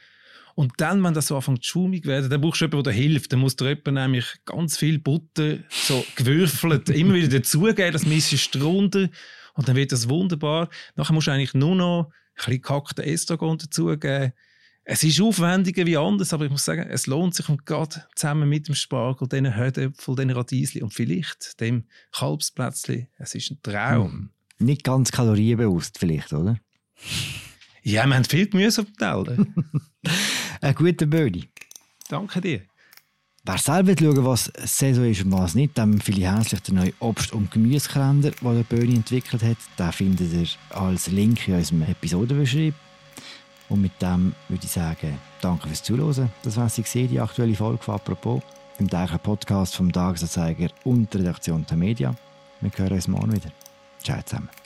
Und 0.54 0.72
dann, 0.78 1.02
wenn 1.02 1.14
das 1.14 1.28
so 1.28 1.36
anfängt 1.36 1.64
schumig 1.64 2.04
werden, 2.06 2.28
dann 2.28 2.40
brauchst 2.40 2.60
du 2.60 2.66
jemanden, 2.66 2.84
der 2.84 2.92
hilft. 2.92 3.32
Dann 3.32 3.40
musst 3.40 3.60
du 3.60 3.64
jemanden 3.64 3.94
nämlich 3.94 4.26
ganz 4.44 4.76
viel 4.76 4.98
Butter, 4.98 5.58
so 5.70 6.04
gewürfelt, 6.16 6.90
immer 6.90 7.14
wieder 7.14 7.38
dazugeben, 7.38 7.92
das 7.92 8.04
mischst 8.04 8.54
du 8.54 8.64
runter 8.64 9.08
und 9.54 9.68
dann 9.68 9.76
wird 9.76 9.92
das 9.92 10.08
wunderbar. 10.08 10.68
Nachher 10.96 11.14
musst 11.14 11.28
du 11.28 11.30
eigentlich 11.30 11.54
nur 11.54 11.74
noch 11.74 12.04
ein 12.06 12.36
bisschen 12.36 12.62
gehackten 12.62 13.04
Estragon 13.04 13.58
dazugeben. 13.58 14.32
Es 14.84 15.04
ist 15.04 15.20
aufwendiger 15.20 15.86
wie 15.86 15.96
anders, 15.96 16.34
aber 16.34 16.46
ich 16.46 16.50
muss 16.50 16.64
sagen, 16.64 16.88
es 16.90 17.06
lohnt 17.06 17.36
sich 17.36 17.48
und 17.48 17.64
gerade 17.64 18.04
zusammen 18.16 18.48
mit 18.48 18.66
dem 18.66 18.74
Spargel, 18.74 19.28
diesen 19.28 19.56
Hödöpfel, 19.56 20.16
diesen 20.16 20.30
Radiesli 20.30 20.82
und 20.82 20.92
vielleicht 20.92 21.60
dem 21.60 21.84
Kalbsplätzli. 22.10 23.08
Es 23.16 23.36
ist 23.36 23.52
ein 23.52 23.62
Traum. 23.62 24.12
Mm 24.12 24.30
nicht 24.58 24.84
ganz 24.84 25.12
kalorienbewusst 25.12 25.98
vielleicht, 25.98 26.32
oder? 26.32 26.58
Ja, 27.82 28.06
wir 28.06 28.14
haben 28.14 28.24
viel 28.24 28.46
Gemüse 28.48 28.82
auf 28.82 28.88
dem. 29.00 29.54
Ein 30.60 30.74
guter 30.74 31.06
Bödi. 31.06 31.48
Danke 32.08 32.40
dir. 32.40 32.62
Wer 33.44 33.58
selber 33.58 33.94
schauen 33.98 34.24
was 34.24 34.52
Saison 34.64 35.04
ist 35.04 35.24
und 35.24 35.32
was 35.32 35.56
nicht, 35.56 35.76
dem 35.76 35.94
empfehle 35.94 36.18
ich 36.18 36.24
herzlich 36.26 36.60
den 36.60 36.76
neuen 36.76 36.92
Obst- 37.00 37.32
und 37.32 37.50
Gemüsekalender, 37.50 38.30
den 38.30 38.54
der 38.54 38.62
Böni 38.62 38.94
entwickelt 38.94 39.42
hat. 39.42 39.56
Den 39.76 39.92
findet 39.92 40.32
ihr 40.32 40.46
als 40.70 41.08
Link 41.08 41.48
in 41.48 41.54
unserem 41.54 41.82
Episodenbeschrieb. 41.82 42.74
Und 43.68 43.82
mit 43.82 44.00
dem 44.00 44.32
würde 44.48 44.64
ich 44.64 44.70
sagen, 44.70 45.18
danke 45.40 45.66
fürs 45.66 45.82
Zuhören. 45.82 46.30
Das 46.44 46.56
war 46.56 46.68
sie 46.68 47.08
die 47.08 47.18
aktuelle 47.18 47.56
Folge 47.56 47.82
von 47.82 47.96
«Apropos», 47.96 48.42
dem 48.78 48.88
täglichen 48.88 49.18
Podcast 49.18 49.74
vom 49.74 49.90
Tagesanzeiger 49.90 50.68
und 50.84 51.12
der 51.12 51.22
Redaktion 51.22 51.66
der 51.68 51.76
Media. 51.76 52.14
Wir 52.60 52.70
hören 52.76 52.92
uns 52.92 53.08
morgen 53.08 53.32
wieder. 53.32 53.50
Ciao 54.02 54.20
zusammen. 54.24 54.61